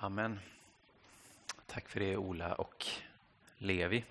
Amen. 0.00 0.40
Tack 1.66 1.88
för 1.88 2.00
det 2.00 2.16
Ola 2.16 2.54
och 2.54 2.86
Levi. 3.58 4.04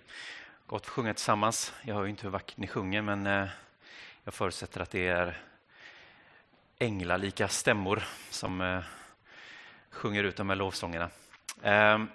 Gott 0.66 0.82
att 0.82 0.88
sjunga 0.88 1.14
tillsammans. 1.14 1.74
Jag 1.82 1.96
hör 1.96 2.04
ju 2.04 2.10
inte 2.10 2.24
hur 2.24 2.30
vackert 2.30 2.58
ni 2.58 2.68
sjunger 2.68 3.02
men 3.02 3.28
eh, 3.28 3.48
jag 4.24 4.34
förutsätter 4.34 4.82
att 4.82 4.90
det 4.90 5.08
är 5.08 5.42
änglalika 6.80 7.48
stämmor 7.48 8.04
som 8.30 8.62
eh, 8.62 8.80
sjunger 9.90 10.24
ut 10.24 10.36
de 10.36 10.50
här 10.50 10.56
lovsångerna. 10.56 11.10
Ehm, 11.62 12.08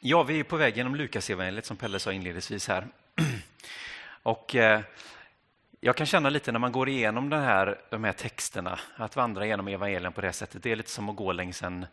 ja, 0.00 0.22
vi 0.22 0.40
är 0.40 0.44
på 0.44 0.56
väg 0.56 0.76
genom 0.76 0.94
Lukasevangeliet 0.94 1.66
som 1.66 1.76
Pelle 1.76 1.98
sa 1.98 2.12
inledningsvis 2.12 2.68
här. 2.68 2.86
Och 4.22 4.54
eh, 4.54 4.80
jag 5.80 5.96
kan 5.96 6.06
känna 6.06 6.28
lite 6.28 6.52
när 6.52 6.58
man 6.58 6.72
går 6.72 6.88
igenom 6.88 7.30
den 7.30 7.42
här, 7.42 7.80
de 7.90 8.04
här 8.04 8.12
texterna, 8.12 8.78
att 8.96 9.16
vandra 9.16 9.46
genom 9.46 9.68
evangelien 9.68 10.12
på 10.12 10.20
det 10.20 10.32
sättet, 10.32 10.62
det 10.62 10.72
är 10.72 10.76
lite 10.76 10.90
som 10.90 11.08
att 11.08 11.16
gå 11.16 11.32
längs 11.32 11.62
en 11.62 11.86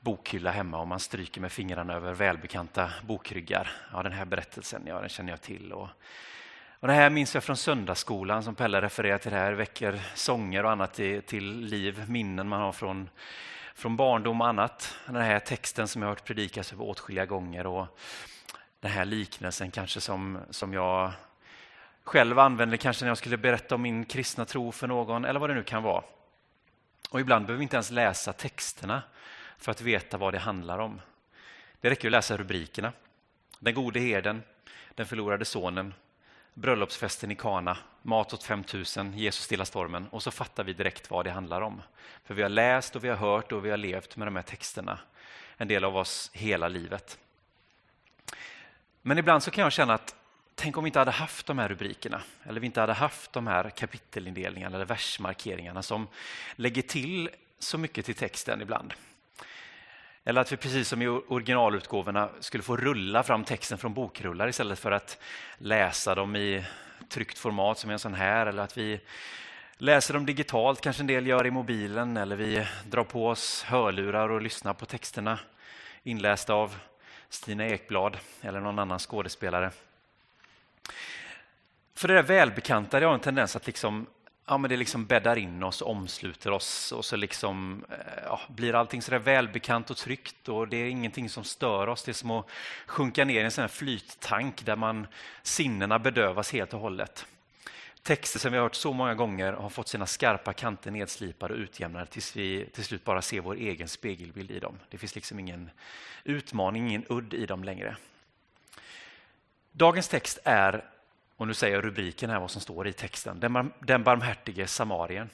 bokhylla 0.00 0.50
hemma 0.50 0.78
och 0.78 0.88
man 0.88 1.00
stryker 1.00 1.40
med 1.40 1.52
fingrarna 1.52 1.94
över 1.94 2.12
välbekanta 2.12 2.90
bokryggar. 3.02 3.70
Ja, 3.92 4.02
den 4.02 4.12
här 4.12 4.24
berättelsen, 4.24 4.82
ja, 4.86 5.00
den 5.00 5.08
känner 5.08 5.32
jag 5.32 5.40
till. 5.40 5.72
Och, 5.72 5.88
och 6.80 6.88
det 6.88 6.94
här 6.94 7.10
minns 7.10 7.34
jag 7.34 7.44
från 7.44 7.56
söndagsskolan 7.56 8.42
som 8.42 8.54
Pelle 8.54 8.80
refererar 8.80 9.18
till. 9.18 9.32
Det 9.32 9.38
här 9.38 9.52
väcker 9.52 10.00
sånger 10.14 10.64
och 10.64 10.70
annat 10.70 10.94
till, 10.94 11.22
till 11.22 11.60
liv, 11.60 12.04
minnen 12.08 12.48
man 12.48 12.60
har 12.60 12.72
från, 12.72 13.08
från 13.74 13.96
barndom 13.96 14.40
och 14.40 14.48
annat. 14.48 14.98
Den 15.06 15.16
här 15.16 15.38
texten 15.38 15.88
som 15.88 16.02
jag 16.02 16.08
har 16.08 16.14
hört 16.14 16.24
predikas 16.24 16.72
över 16.72 16.84
åtskilliga 16.84 17.26
gånger 17.26 17.66
och 17.66 17.98
den 18.80 18.90
här 18.90 19.04
liknelsen 19.04 19.70
kanske 19.70 20.00
som, 20.00 20.38
som 20.50 20.72
jag 20.72 21.12
själv 22.04 22.38
använde 22.38 22.76
kanske 22.76 23.04
när 23.04 23.10
jag 23.10 23.18
skulle 23.18 23.36
berätta 23.36 23.74
om 23.74 23.82
min 23.82 24.04
kristna 24.04 24.44
tro 24.44 24.72
för 24.72 24.86
någon 24.86 25.24
eller 25.24 25.40
vad 25.40 25.50
det 25.50 25.54
nu 25.54 25.62
kan 25.62 25.82
vara. 25.82 26.04
Och 27.10 27.20
ibland 27.20 27.46
behöver 27.46 27.58
vi 27.58 27.62
inte 27.62 27.76
ens 27.76 27.90
läsa 27.90 28.32
texterna 28.32 29.02
för 29.58 29.70
att 29.70 29.80
veta 29.80 30.16
vad 30.16 30.34
det 30.34 30.38
handlar 30.38 30.78
om. 30.78 31.00
Det 31.80 31.90
räcker 31.90 32.08
att 32.08 32.12
läsa 32.12 32.36
rubrikerna. 32.36 32.92
Den 33.58 33.74
gode 33.74 34.00
herden, 34.00 34.42
den 34.94 35.06
förlorade 35.06 35.44
sonen, 35.44 35.94
bröllopsfesten 36.54 37.30
i 37.30 37.34
Kana, 37.34 37.78
mat 38.02 38.34
åt 38.34 38.44
5000, 38.44 39.18
Jesus 39.18 39.44
stilla 39.44 39.64
stormen 39.64 40.08
och 40.08 40.22
så 40.22 40.30
fattar 40.30 40.64
vi 40.64 40.72
direkt 40.72 41.10
vad 41.10 41.24
det 41.24 41.30
handlar 41.30 41.60
om. 41.60 41.82
För 42.24 42.34
vi 42.34 42.42
har 42.42 42.48
läst 42.48 42.96
och 42.96 43.04
vi 43.04 43.08
har 43.08 43.16
hört 43.16 43.52
och 43.52 43.64
vi 43.64 43.70
har 43.70 43.76
levt 43.76 44.16
med 44.16 44.26
de 44.26 44.36
här 44.36 44.42
texterna, 44.42 44.98
en 45.56 45.68
del 45.68 45.84
av 45.84 45.96
oss 45.96 46.30
hela 46.32 46.68
livet. 46.68 47.18
Men 49.02 49.18
ibland 49.18 49.42
så 49.42 49.50
kan 49.50 49.62
jag 49.62 49.72
känna 49.72 49.94
att 49.94 50.14
tänk 50.54 50.76
om 50.76 50.84
vi 50.84 50.88
inte 50.88 50.98
hade 50.98 51.10
haft 51.10 51.46
de 51.46 51.58
här 51.58 51.68
rubrikerna 51.68 52.22
eller 52.42 52.60
vi 52.60 52.66
inte 52.66 52.80
hade 52.80 52.92
haft 52.92 53.32
de 53.32 53.46
här 53.46 53.70
kapitelindelningarna 53.70 54.76
eller 54.76 54.84
versmarkeringarna 54.84 55.82
som 55.82 56.08
lägger 56.56 56.82
till 56.82 57.30
så 57.58 57.78
mycket 57.78 58.06
till 58.06 58.14
texten 58.14 58.62
ibland. 58.62 58.94
Eller 60.24 60.40
att 60.40 60.52
vi 60.52 60.56
precis 60.56 60.88
som 60.88 61.02
i 61.02 61.08
originalutgåvorna 61.08 62.28
skulle 62.40 62.62
få 62.62 62.76
rulla 62.76 63.22
fram 63.22 63.44
texten 63.44 63.78
från 63.78 63.94
bokrullar 63.94 64.48
istället 64.48 64.78
för 64.78 64.92
att 64.92 65.18
läsa 65.58 66.14
dem 66.14 66.36
i 66.36 66.64
tryckt 67.08 67.38
format 67.38 67.78
som 67.78 67.90
en 67.90 67.98
sån 67.98 68.14
här. 68.14 68.46
Eller 68.46 68.62
att 68.62 68.78
vi 68.78 69.00
läser 69.76 70.14
dem 70.14 70.26
digitalt, 70.26 70.80
kanske 70.80 71.02
en 71.02 71.06
del 71.06 71.26
gör 71.26 71.46
i 71.46 71.50
mobilen. 71.50 72.16
Eller 72.16 72.36
vi 72.36 72.66
drar 72.86 73.04
på 73.04 73.28
oss 73.28 73.62
hörlurar 73.62 74.28
och 74.28 74.42
lyssnar 74.42 74.74
på 74.74 74.86
texterna 74.86 75.38
inlästa 76.02 76.54
av 76.54 76.76
Stina 77.28 77.66
Ekblad 77.66 78.16
eller 78.40 78.60
någon 78.60 78.78
annan 78.78 78.98
skådespelare. 78.98 79.70
För 82.02 82.08
det 82.08 82.14
där 82.14 82.22
välbekanta 82.22 83.00
det 83.00 83.06
har 83.06 83.14
en 83.14 83.20
tendens 83.20 83.56
att 83.56 83.66
liksom, 83.66 84.06
ja, 84.46 84.58
men 84.58 84.70
det 84.70 84.76
liksom 84.76 85.06
bäddar 85.06 85.38
in 85.38 85.62
oss, 85.62 85.82
omsluter 85.82 86.50
oss 86.50 86.92
och 86.92 87.04
så 87.04 87.16
liksom, 87.16 87.84
eh, 87.90 88.22
ja, 88.24 88.40
blir 88.48 88.74
allting 88.74 89.02
så 89.02 89.10
där 89.10 89.18
välbekant 89.18 89.90
och 89.90 89.96
tryggt 89.96 90.48
och 90.48 90.68
det 90.68 90.76
är 90.76 90.88
ingenting 90.88 91.28
som 91.28 91.44
stör 91.44 91.86
oss. 91.86 92.02
Det 92.02 92.10
är 92.10 92.12
som 92.12 92.30
att 92.30 92.46
sjunka 92.86 93.24
ner 93.24 93.40
i 93.40 93.44
en 93.44 93.50
sån 93.50 93.62
här 93.62 93.68
flyttank 93.68 94.64
där 94.64 94.76
man 94.76 95.06
sinnena 95.42 95.98
bedövas 95.98 96.52
helt 96.52 96.74
och 96.74 96.80
hållet. 96.80 97.26
Texter 98.02 98.38
som 98.38 98.52
vi 98.52 98.58
har 98.58 98.64
hört 98.64 98.74
så 98.74 98.92
många 98.92 99.14
gånger 99.14 99.52
har 99.52 99.68
fått 99.68 99.88
sina 99.88 100.06
skarpa 100.06 100.52
kanter 100.52 100.90
nedslipade 100.90 101.54
och 101.54 101.60
utjämnade 101.60 102.06
tills 102.06 102.36
vi 102.36 102.66
till 102.72 102.84
slut 102.84 103.04
bara 103.04 103.22
ser 103.22 103.40
vår 103.40 103.54
egen 103.54 103.88
spegelbild 103.88 104.50
i 104.50 104.58
dem. 104.58 104.78
Det 104.90 104.98
finns 104.98 105.14
liksom 105.14 105.38
ingen 105.38 105.70
utmaning, 106.24 106.88
ingen 106.88 107.04
udd 107.08 107.34
i 107.34 107.46
dem 107.46 107.64
längre. 107.64 107.96
Dagens 109.72 110.08
text 110.08 110.38
är, 110.44 110.84
och 111.42 111.48
nu 111.48 111.54
säger 111.54 111.74
jag 111.74 111.84
rubriken 111.84 112.30
här 112.30 112.40
vad 112.40 112.50
som 112.50 112.60
står 112.60 112.88
i 112.88 112.92
texten, 112.92 113.40
Den 113.80 114.02
barmhärtige 114.02 114.66
samarien. 114.66 115.30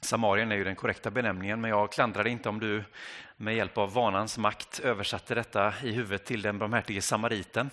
Samarien 0.00 0.52
är 0.52 0.56
ju 0.56 0.64
den 0.64 0.76
korrekta 0.76 1.10
benämningen, 1.10 1.60
men 1.60 1.70
jag 1.70 1.92
klandrar 1.92 2.26
inte 2.26 2.48
om 2.48 2.60
du 2.60 2.84
med 3.36 3.56
hjälp 3.56 3.78
av 3.78 3.92
vanans 3.92 4.38
makt 4.38 4.80
översatte 4.80 5.34
detta 5.34 5.74
i 5.82 5.92
huvudet 5.92 6.24
till 6.24 6.42
den 6.42 6.58
barmhärtige 6.58 7.02
samariten, 7.02 7.70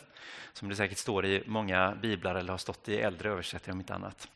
som 0.54 0.70
det 0.70 0.76
säkert 0.76 0.98
står 0.98 1.26
i 1.26 1.44
många 1.46 1.96
biblar 2.02 2.36
eller 2.36 2.54
har 2.54 2.58
stått 2.58 2.90
i 2.90 2.98
äldre 2.98 3.30
översättningar 3.30 3.74
om 3.74 3.80
inte 3.80 3.94
annat. 3.96 4.28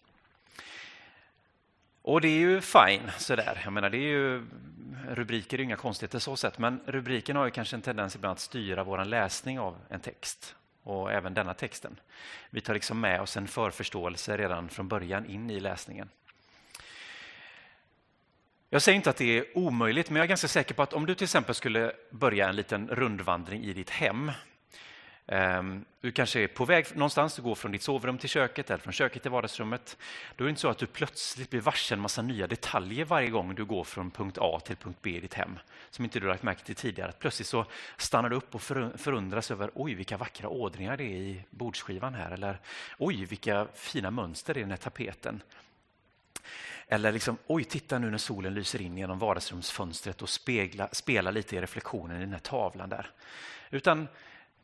Och 2.02 2.22
det 2.22 2.28
är 2.28 2.40
ju 2.40 2.62
fine 2.62 3.12
sådär. 3.18 3.62
Jag 3.64 3.74
menar, 3.74 3.90
det 3.90 3.98
är 3.98 4.12
ju, 4.18 4.46
rubriker 5.10 5.60
är 5.60 5.64
inga 5.64 5.76
konstigheter 5.76 6.20
så 6.20 6.36
sätt, 6.36 6.58
men 6.58 6.82
rubriken 6.86 7.36
har 7.36 7.46
ju 7.46 7.52
kanske 7.52 7.76
en 7.76 7.82
tendens 7.82 8.16
ibland 8.16 8.32
att 8.32 8.40
styra 8.40 8.84
vår 8.84 9.06
läsning 9.06 9.60
av 9.60 9.78
en 9.90 10.00
text 10.00 10.56
och 10.84 11.12
även 11.12 11.34
denna 11.34 11.54
texten. 11.54 12.00
Vi 12.50 12.62
tar 12.62 12.74
liksom 12.74 13.00
med 13.00 13.22
oss 13.22 13.38
en 13.38 13.48
förförståelse 13.48 14.38
redan 14.38 14.70
från 14.70 14.88
början 14.88 15.26
in 15.26 15.50
i 15.50 15.60
läsningen. 15.60 16.10
Jag 18.70 18.82
säger 18.82 18.96
inte 18.96 19.10
att 19.10 19.18
det 19.18 19.38
är 19.38 19.58
omöjligt, 19.58 20.10
men 20.10 20.16
jag 20.16 20.24
är 20.24 20.28
ganska 20.28 20.48
säker 20.48 20.74
på 20.74 20.84
att 20.84 20.94
om 20.94 21.06
du 21.06 21.16
till 21.16 21.24
exempel 21.24 21.56
skulle 21.56 21.92
börja 22.12 22.50
en 22.50 22.56
liten 22.56 22.88
rundvandring 22.88 23.64
i 23.64 23.74
ditt 23.74 23.90
hem. 23.90 24.32
Ehm, 25.32 25.86
du 26.02 26.12
kanske 26.12 26.40
är 26.40 26.48
på 26.48 26.66
väg 26.66 26.86
någonstans, 26.96 27.36
du 27.36 27.42
går 27.42 27.56
från 27.56 27.72
ditt 27.72 27.82
sovrum 27.82 28.18
till 28.18 28.30
köket 28.30 28.70
eller 28.70 28.82
från 28.82 28.94
köket 28.94 29.22
till 29.22 29.32
vardagsrummet. 29.32 29.98
Då 30.36 30.44
är 30.44 30.46
det 30.46 30.50
inte 30.50 30.62
så 30.62 30.70
att 30.70 30.78
du 30.78 30.86
plötsligt 30.86 31.50
blir 31.50 31.62
varse 31.62 31.96
en 31.96 32.02
massa 32.02 32.22
nya 32.22 32.48
detaljer 32.48 33.06
varje 33.06 33.30
gång 33.30 33.56
du 33.56 33.66
går 33.66 33.84
från 33.84 34.12
punkt 34.12 34.38
A 34.42 34.60
till 34.66 34.76
punkt 34.76 35.00
B 35.02 35.10
i 35.10 35.20
ditt 35.20 35.34
hem, 35.34 35.60
som 35.90 36.06
inte 36.06 36.20
du 36.20 36.28
lagt 36.28 36.44
märke 36.44 36.64
till 36.64 36.76
tidigare. 36.76 37.10
Att 37.10 37.20
plötsligt 37.20 37.48
så 37.48 37.66
stannar 37.98 38.30
du 38.30 38.36
upp 38.36 38.56
och 38.56 38.62
förundras 38.62 39.52
över 39.52 39.72
oj, 39.74 39.94
vilka 39.94 40.18
vackra 40.18 40.50
ådringar 40.50 40.98
det 40.98 41.04
är 41.04 41.18
i 41.18 41.46
bordsskivan 41.50 42.14
här, 42.14 42.32
eller 42.32 42.60
oj, 42.98 43.26
vilka 43.26 43.68
fina 43.74 44.12
mönster 44.12 44.58
i 44.58 44.62
den 44.62 44.70
här 44.70 44.78
tapeten. 44.78 45.42
Eller 46.88 47.12
liksom, 47.12 47.38
oj, 47.48 47.64
titta 47.64 48.00
nu 48.00 48.10
när 48.10 48.18
solen 48.18 48.54
lyser 48.54 48.82
in 48.82 48.98
genom 48.98 49.20
vardagsrumsfönstret 49.20 50.22
och 50.22 50.30
spegla, 50.30 50.90
spelar 50.92 51.32
lite 51.32 51.56
i 51.56 51.62
reflektionen 51.62 52.18
i 52.18 52.20
den 52.20 52.34
här 52.34 52.40
tavlan 52.40 52.90
där. 52.90 53.10
Utan 53.70 54.08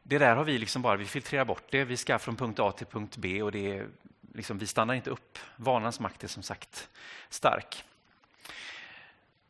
det 0.10 0.18
där 0.18 0.36
har 0.36 0.44
vi 0.44 0.58
liksom 0.58 0.82
bara, 0.82 0.96
vi 0.96 1.06
filtrerar 1.06 1.46
bort 1.46 1.64
det. 1.70 1.84
Vi 1.84 1.98
ska 1.98 2.20
från 2.20 2.36
punkt 2.36 2.60
A 2.60 2.72
till 2.72 2.88
punkt 2.88 3.18
B 3.18 3.44
och 3.44 3.52
det 3.52 3.78
är, 3.78 3.88
liksom, 4.34 4.58
vi 4.58 4.68
stannar 4.68 4.94
inte 4.94 5.10
upp. 5.10 5.40
Vanans 5.56 6.00
makt 6.00 6.24
är 6.24 6.28
som 6.28 6.44
sagt 6.44 6.90
stark. 7.30 7.84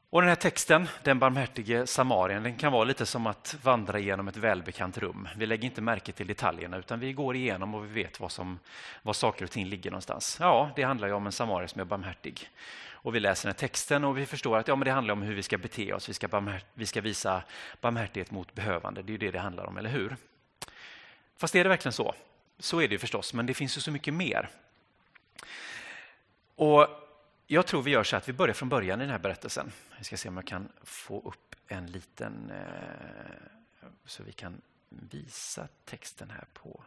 Och 0.10 0.22
Den 0.22 0.30
här 0.30 0.36
texten, 0.36 0.88
den 1.04 1.20
barmhärtige 1.20 1.88
samarien, 1.88 2.44
den 2.44 2.56
kan 2.56 2.72
vara 2.72 2.84
lite 2.84 3.06
som 3.06 3.28
att 3.28 3.56
vandra 3.64 4.00
genom 4.00 4.28
ett 4.28 4.38
välbekant 4.38 4.98
rum. 4.98 5.28
Vi 5.36 5.46
lägger 5.46 5.66
inte 5.66 5.82
märke 5.82 6.12
till 6.12 6.28
detaljerna 6.28 6.78
utan 6.78 7.00
vi 7.00 7.14
går 7.14 7.36
igenom 7.36 7.76
och 7.76 7.86
vi 7.86 8.04
vet 8.04 8.20
var, 8.20 8.30
som, 8.30 8.60
var 9.02 9.14
saker 9.14 9.46
och 9.46 9.52
ting 9.52 9.66
ligger 9.66 9.92
någonstans. 9.92 10.38
Ja, 10.40 10.72
det 10.76 10.84
handlar 10.84 11.08
ju 11.08 11.14
om 11.14 11.26
en 11.26 11.32
samarie 11.32 11.68
som 11.68 11.82
är 11.82 11.86
barmhärtig. 11.86 12.50
Och 12.90 13.16
vi 13.16 13.20
läser 13.20 13.48
den 13.48 13.54
här 13.54 13.60
texten 13.60 14.04
och 14.04 14.18
vi 14.18 14.26
förstår 14.26 14.58
att 14.58 14.68
ja, 14.68 14.76
men 14.76 14.86
det 14.86 14.92
handlar 14.92 15.14
om 15.14 15.22
hur 15.22 15.36
vi 15.36 15.44
ska 15.44 15.58
bete 15.58 15.94
oss. 15.94 16.10
Vi 16.10 16.14
ska, 16.14 16.44
vi 16.74 16.86
ska 16.86 17.02
visa 17.02 17.44
barmhärtighet 17.82 18.32
mot 18.32 18.54
behövande. 18.54 19.02
Det 19.02 19.10
är 19.10 19.12
ju 19.12 19.18
det 19.18 19.32
det 19.32 19.40
handlar 19.40 19.66
om, 19.66 19.78
eller 19.78 19.90
hur? 19.90 20.16
Fast 21.38 21.56
är 21.56 21.64
det 21.64 21.70
verkligen 21.70 21.94
så? 21.94 22.16
Så 22.60 22.82
är 22.82 22.88
det 22.88 22.96
ju 22.96 23.00
förstås, 23.00 23.34
men 23.34 23.46
det 23.46 23.54
finns 23.54 23.78
ju 23.78 23.82
så 23.82 23.92
mycket 23.92 24.14
mer. 24.14 24.50
Och 26.56 26.88
jag 27.48 27.68
tror 27.68 27.82
vi 27.82 27.92
gör 27.92 28.04
så 28.04 28.16
att 28.16 28.30
vi 28.30 28.34
börjar 28.34 28.54
från 28.54 28.70
början 28.70 29.02
i 29.02 29.04
den 29.04 29.12
här 29.12 29.20
berättelsen. 29.20 29.72
Vi 29.98 30.04
ska 30.04 30.18
se 30.18 30.30
om 30.30 30.36
jag 30.36 30.48
kan 30.48 30.72
få 30.84 31.22
upp 31.22 31.56
en 31.68 31.92
liten... 31.92 32.52
Eh, 32.52 33.88
så 34.06 34.24
vi 34.24 34.32
kan 34.32 34.62
visa 34.90 35.68
texten 35.86 36.30
här 36.30 36.46
på... 36.54 36.84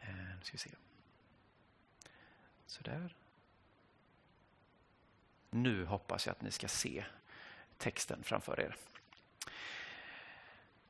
Eh, 0.00 0.08
nu 0.14 0.42
ska 0.42 0.52
vi 0.52 0.58
se. 0.58 0.70
Sådär. 2.66 3.14
Nu 5.50 5.84
hoppas 5.84 6.26
jag 6.26 6.32
att 6.32 6.42
ni 6.42 6.50
ska 6.50 6.68
se 6.68 7.04
texten 7.78 8.22
framför 8.22 8.60
er. 8.60 8.76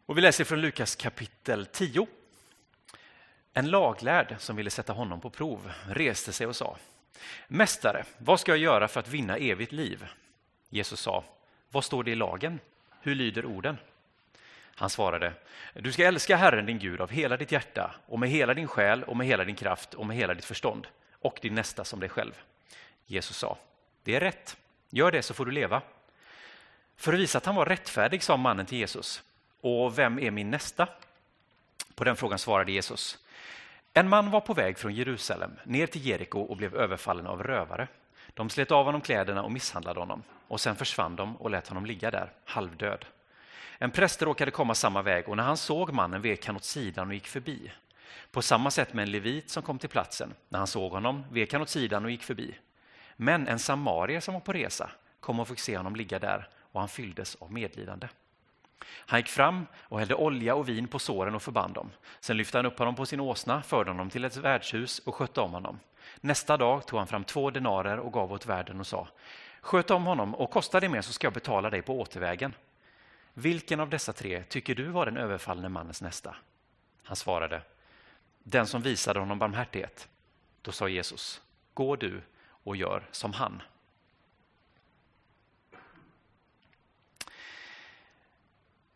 Och 0.09 0.19
Vi 0.19 0.21
läser 0.21 0.45
från 0.45 0.61
Lukas 0.61 0.97
kapitel 0.97 1.67
10. 1.67 2.07
En 3.53 3.71
laglärd 3.71 4.37
som 4.39 4.57
ville 4.57 4.71
sätta 4.71 4.93
honom 4.93 5.21
på 5.21 5.31
prov 5.31 5.73
reste 5.89 6.33
sig 6.33 6.47
och 6.47 6.57
sa 6.57 6.77
Mästare, 7.49 8.05
vad 8.19 8.41
ska 8.41 8.53
jag 8.53 8.59
göra 8.59 8.89
för 8.89 9.01
att 9.01 9.09
vinna 9.09 9.37
evigt 9.37 9.73
liv? 9.73 10.07
Jesus 10.69 11.01
sa, 11.01 11.25
vad 11.71 11.85
står 11.85 12.05
det 12.05 12.11
i 12.11 12.15
lagen? 12.15 12.59
Hur 13.01 13.15
lyder 13.15 13.45
orden? 13.45 13.79
Han 14.75 14.91
svarade, 14.91 15.33
du 15.75 15.93
ska 15.93 16.07
älska 16.07 16.37
Herren 16.37 16.67
din 16.67 16.79
Gud 16.79 17.01
av 17.01 17.11
hela 17.11 17.37
ditt 17.37 17.53
hjärta 17.53 17.95
och 18.07 18.19
med 18.19 18.31
hela 18.31 18.55
din 18.55 18.69
själ 18.69 19.03
och 19.03 19.17
med 19.17 19.27
hela 19.27 19.45
din 19.45 19.57
kraft 19.57 19.95
och 19.95 20.07
med 20.07 20.17
hela 20.17 20.35
ditt 20.35 20.45
förstånd 20.45 20.87
och 21.13 21.39
din 21.43 21.55
nästa 21.55 21.85
som 21.85 22.01
dig 22.01 22.09
själv. 22.09 22.43
Jesus 23.07 23.37
sa, 23.37 23.59
det 24.03 24.15
är 24.15 24.21
rätt. 24.21 24.57
Gör 24.91 25.13
det 25.13 25.23
så 25.23 25.35
får 25.35 25.45
du 25.45 25.53
leva. 25.53 25.83
För 26.97 27.13
att 27.13 27.19
visa 27.19 27.39
att 27.39 27.47
han 27.47 27.55
var 27.55 27.67
rättfärdig 27.67 28.23
sa 28.23 28.37
mannen 28.37 28.67
till 28.67 28.79
Jesus. 28.79 29.23
Och 29.61 29.99
vem 29.99 30.19
är 30.19 30.31
min 30.31 30.51
nästa? 30.51 30.89
På 31.95 32.05
den 32.05 32.17
frågan 32.17 32.39
svarade 32.39 32.73
Jesus. 32.73 33.19
En 33.93 34.09
man 34.09 34.31
var 34.31 34.41
på 34.41 34.55
väg 34.55 34.79
från 34.79 34.95
Jerusalem 34.95 35.51
ner 35.65 35.87
till 35.87 36.07
Jeriko 36.07 36.41
och 36.41 36.57
blev 36.57 36.75
överfallen 36.75 37.27
av 37.27 37.43
rövare. 37.43 37.89
De 38.35 38.51
slet 38.51 38.71
av 38.71 38.85
honom 38.85 39.01
kläderna 39.01 39.43
och 39.43 39.53
misshandlade 39.53 40.01
honom 40.01 40.23
och 40.49 40.61
sen 40.61 40.77
försvann 40.77 41.17
de 41.17 41.37
och 41.37 41.51
lät 41.51 41.69
honom 41.69 41.87
ligga 41.87 42.11
där, 42.11 42.33
halvdöd. 42.45 43.05
En 43.79 43.91
präst 43.91 44.23
råkade 44.23 44.51
komma 44.51 44.75
samma 44.75 45.03
väg 45.03 45.29
och 45.29 45.37
när 45.37 45.45
han 45.45 45.57
såg 45.57 45.93
mannen 45.93 46.23
vek 46.23 46.47
han 46.47 46.57
åt 46.57 46.65
sidan 46.65 47.09
och 47.09 47.15
gick 47.15 47.27
förbi. 47.27 47.73
På 48.31 48.43
samma 48.43 48.71
sätt 48.71 48.93
med 48.93 49.03
en 49.03 49.11
levit 49.11 49.51
som 49.51 49.63
kom 49.63 49.79
till 49.79 49.89
platsen. 49.89 50.35
När 50.49 50.59
han 50.59 50.67
såg 50.67 50.93
honom 50.93 51.25
vek 51.31 51.53
han 51.53 51.63
åt 51.63 51.69
sidan 51.69 52.05
och 52.05 52.11
gick 52.11 52.23
förbi. 52.23 52.59
Men 53.17 53.49
en 53.49 53.59
samarier 53.59 54.21
som 54.21 54.35
var 54.35 54.41
på 54.41 54.53
resa 54.53 54.91
kom 55.21 55.41
och 55.41 55.49
fick 55.49 55.61
se 55.61 55.77
honom 55.77 55.97
ligga 55.97 56.19
där 56.19 56.49
och 56.73 56.81
han 56.81 56.89
fylldes 56.89 57.35
av 57.35 57.53
medlidande. 57.53 58.09
Han 58.85 59.19
gick 59.21 59.29
fram 59.29 59.67
och 59.77 59.99
hällde 59.99 60.15
olja 60.15 60.55
och 60.55 60.69
vin 60.69 60.89
på 60.89 60.99
såren 60.99 61.35
och 61.35 61.43
förband 61.43 61.75
dem. 61.75 61.91
Sen 62.21 62.37
lyfte 62.37 62.59
han 62.59 62.67
upp 62.67 62.79
honom 62.79 62.95
på 62.95 63.07
sin 63.07 63.21
åsna, 63.21 63.63
förde 63.63 63.91
honom 63.91 64.11
till 64.11 64.25
ett 64.25 64.37
värdshus 64.37 64.99
och 64.99 65.15
skötte 65.15 65.41
om 65.41 65.53
honom. 65.53 65.81
Nästa 66.21 66.57
dag 66.57 66.87
tog 66.87 66.99
han 66.99 67.07
fram 67.07 67.25
två 67.25 67.51
denarer 67.51 67.99
och 67.99 68.13
gav 68.13 68.33
åt 68.33 68.47
värden 68.47 68.81
och 68.81 68.87
sa 68.87 69.09
Sköt 69.61 69.91
om 69.91 70.05
honom 70.05 70.35
och 70.35 70.51
kostar 70.51 70.81
det 70.81 70.89
mer 70.89 71.01
så 71.01 71.13
ska 71.13 71.27
jag 71.27 71.35
betala 71.35 71.71
dig 71.71 71.83
på 71.83 72.01
återvägen. 72.01 72.55
Vilken 73.35 73.81
av 73.81 73.91
dessa 73.91 74.13
tre 74.13 74.43
tycker 74.43 74.75
du 74.75 74.85
var 74.85 75.07
den 75.07 75.17
överfallne 75.17 75.69
mannens 75.69 76.03
nästa? 76.03 76.37
Han 77.03 77.17
svarade 77.17 77.63
Den 78.43 78.67
som 78.67 78.83
visade 78.83 79.21
honom 79.21 79.39
barmhärtighet. 79.39 80.09
Då 80.63 80.73
sa 80.73 80.89
Jesus 80.89 81.43
Gå 81.75 81.97
du 81.97 82.23
och 82.47 82.77
gör 82.77 83.09
som 83.11 83.33
han. 83.33 83.63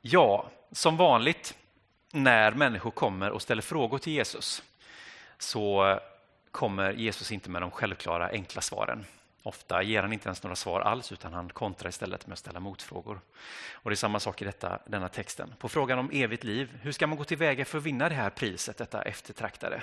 Ja, 0.03 0.51
som 0.73 0.97
vanligt 0.97 1.57
när 2.13 2.53
människor 2.53 2.91
kommer 2.91 3.31
och 3.31 3.43
ställer 3.43 3.63
frågor 3.63 3.99
till 3.99 4.13
Jesus 4.13 4.63
så 5.39 5.99
kommer 6.51 6.93
Jesus 6.93 7.33
inte 7.33 7.51
med 7.51 7.63
de 7.63 7.71
självklara 7.71 8.29
enkla 8.29 8.61
svaren. 8.61 9.05
Ofta 9.43 9.83
ger 9.83 10.03
han 10.03 10.13
inte 10.13 10.29
ens 10.29 10.43
några 10.43 10.57
svar 10.57 10.81
alls 10.81 11.13
utan 11.13 11.33
han 11.33 11.49
kontrar 11.49 11.89
istället 11.89 12.27
med 12.27 12.33
att 12.33 12.39
ställa 12.39 12.61
motfrågor. 12.61 13.21
Och 13.73 13.91
Det 13.91 13.95
är 13.95 13.97
samma 13.97 14.21
sak 14.21 14.43
i 14.43 14.45
detta, 14.45 14.79
denna 14.87 15.09
texten. 15.09 15.55
På 15.59 15.69
frågan 15.69 15.99
om 15.99 16.11
evigt 16.13 16.45
liv, 16.45 16.79
hur 16.83 16.93
ska 16.93 17.07
man 17.07 17.19
gå 17.19 17.25
tillväga 17.25 17.65
för 17.65 17.79
att 17.79 17.85
vinna 17.85 18.09
det 18.09 18.15
här 18.15 18.31
priset, 18.31 18.77
detta 18.77 19.03
eftertraktade? 19.03 19.83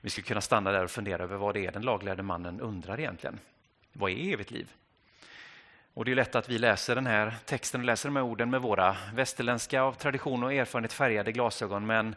Vi 0.00 0.10
skulle 0.10 0.26
kunna 0.26 0.40
stanna 0.40 0.72
där 0.72 0.84
och 0.84 0.90
fundera 0.90 1.22
över 1.22 1.36
vad 1.36 1.54
det 1.54 1.66
är 1.66 1.72
den 1.72 1.82
laglärde 1.82 2.22
mannen 2.22 2.60
undrar 2.60 3.00
egentligen. 3.00 3.38
Vad 3.92 4.10
är 4.10 4.32
evigt 4.32 4.50
liv? 4.50 4.68
Och 5.94 6.04
Det 6.04 6.10
är 6.10 6.14
lätt 6.14 6.34
att 6.34 6.48
vi 6.48 6.58
läser 6.58 6.94
den 6.94 7.06
här 7.06 7.34
texten 7.44 7.80
och 7.80 7.84
läser 7.84 8.08
de 8.08 8.16
här 8.16 8.22
orden 8.22 8.50
med 8.50 8.62
våra 8.62 8.96
västerländska 9.14 9.82
av 9.82 9.92
tradition 9.92 10.44
och 10.44 10.52
erfarenhet 10.52 10.92
färgade 10.92 11.32
glasögon 11.32 11.86
med 11.86 11.98
en 11.98 12.14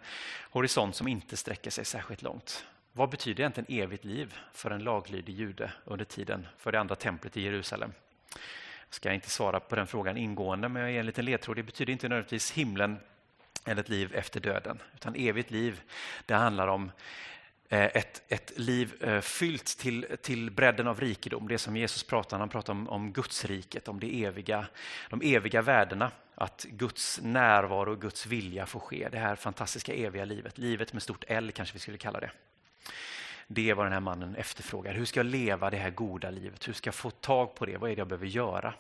horisont 0.52 0.96
som 0.96 1.08
inte 1.08 1.38
sträcker 1.38 1.72
sig 1.72 1.86
särskilt 1.86 2.22
långt. 2.22 2.66
Vad 2.92 3.10
betyder 3.10 3.42
egentligen 3.44 3.84
evigt 3.84 4.06
liv 4.06 4.38
för 4.54 4.72
en 4.72 4.84
laglydig 4.84 5.34
jude 5.34 5.72
under 5.86 6.06
tiden 6.06 6.48
för 6.58 6.72
det 6.72 6.80
andra 6.80 6.96
templet 6.96 7.38
i 7.38 7.42
Jerusalem? 7.42 7.94
Jag 8.88 8.96
ska 8.96 9.14
inte 9.14 9.30
svara 9.30 9.60
på 9.60 9.76
den 9.76 9.88
frågan 9.88 10.18
ingående, 10.18 10.70
men 10.70 10.82
jag 10.82 10.92
ger 10.92 11.00
en 11.00 11.06
liten 11.06 11.26
ledtråd. 11.26 11.56
Det 11.56 11.64
betyder 11.64 11.94
inte 11.94 12.10
nödvändigtvis 12.10 12.52
himlen 12.52 12.98
eller 13.66 13.82
ett 13.82 13.90
liv 13.90 14.16
efter 14.16 14.40
döden, 14.40 14.82
utan 14.94 15.16
evigt 15.16 15.52
liv. 15.52 15.82
Det 16.26 16.34
handlar 16.34 16.68
om 16.68 16.92
Eh, 17.74 17.90
ett, 17.94 18.22
ett 18.28 18.60
liv 18.60 19.04
eh, 19.04 19.22
fyllt 19.22 19.66
till, 19.78 20.06
till 20.22 20.52
bredden 20.52 20.88
av 20.88 21.00
rikedom. 21.00 21.48
Det 21.48 21.58
som 21.58 21.78
Jesus 21.78 22.04
pratar 22.04 22.38
om, 22.38 22.40
han 22.40 22.50
pratar 22.50 22.74
om, 22.74 22.90
om 22.90 23.14
Gudsriket, 23.14 23.88
om 23.88 24.00
det 24.00 24.24
eviga, 24.24 24.68
de 25.10 25.22
eviga 25.22 25.62
värdena. 25.62 26.12
Att 26.36 26.66
Guds 26.70 27.20
närvaro 27.24 27.92
och 27.92 28.02
Guds 28.02 28.26
vilja 28.26 28.66
får 28.66 28.80
ske. 28.80 29.10
Det 29.12 29.18
här 29.18 29.36
fantastiska 29.36 29.94
eviga 29.94 30.26
livet, 30.26 30.58
livet 30.58 30.94
med 30.94 31.04
stort 31.04 31.24
L 31.28 31.52
kanske 31.56 31.74
vi 31.74 31.80
skulle 31.80 31.98
kalla 31.98 32.20
det. 32.20 32.32
Det 33.48 33.70
är 33.70 33.74
vad 33.74 33.86
den 33.86 33.94
här 33.94 34.00
mannen 34.00 34.36
efterfrågar. 34.36 34.94
Hur 34.94 35.06
ska 35.06 35.20
jag 35.20 35.26
leva 35.26 35.70
det 35.70 35.78
här 35.78 35.90
goda 35.90 36.30
livet? 36.30 36.68
Hur 36.68 36.74
ska 36.74 36.88
jag 36.88 36.96
få 36.96 37.10
tag 37.10 37.56
på 37.56 37.66
det? 37.66 37.78
Vad 37.78 37.92
är 37.92 37.96
det 37.96 38.00
jag 38.00 38.08
behöver 38.08 38.28
göra? 38.28 38.74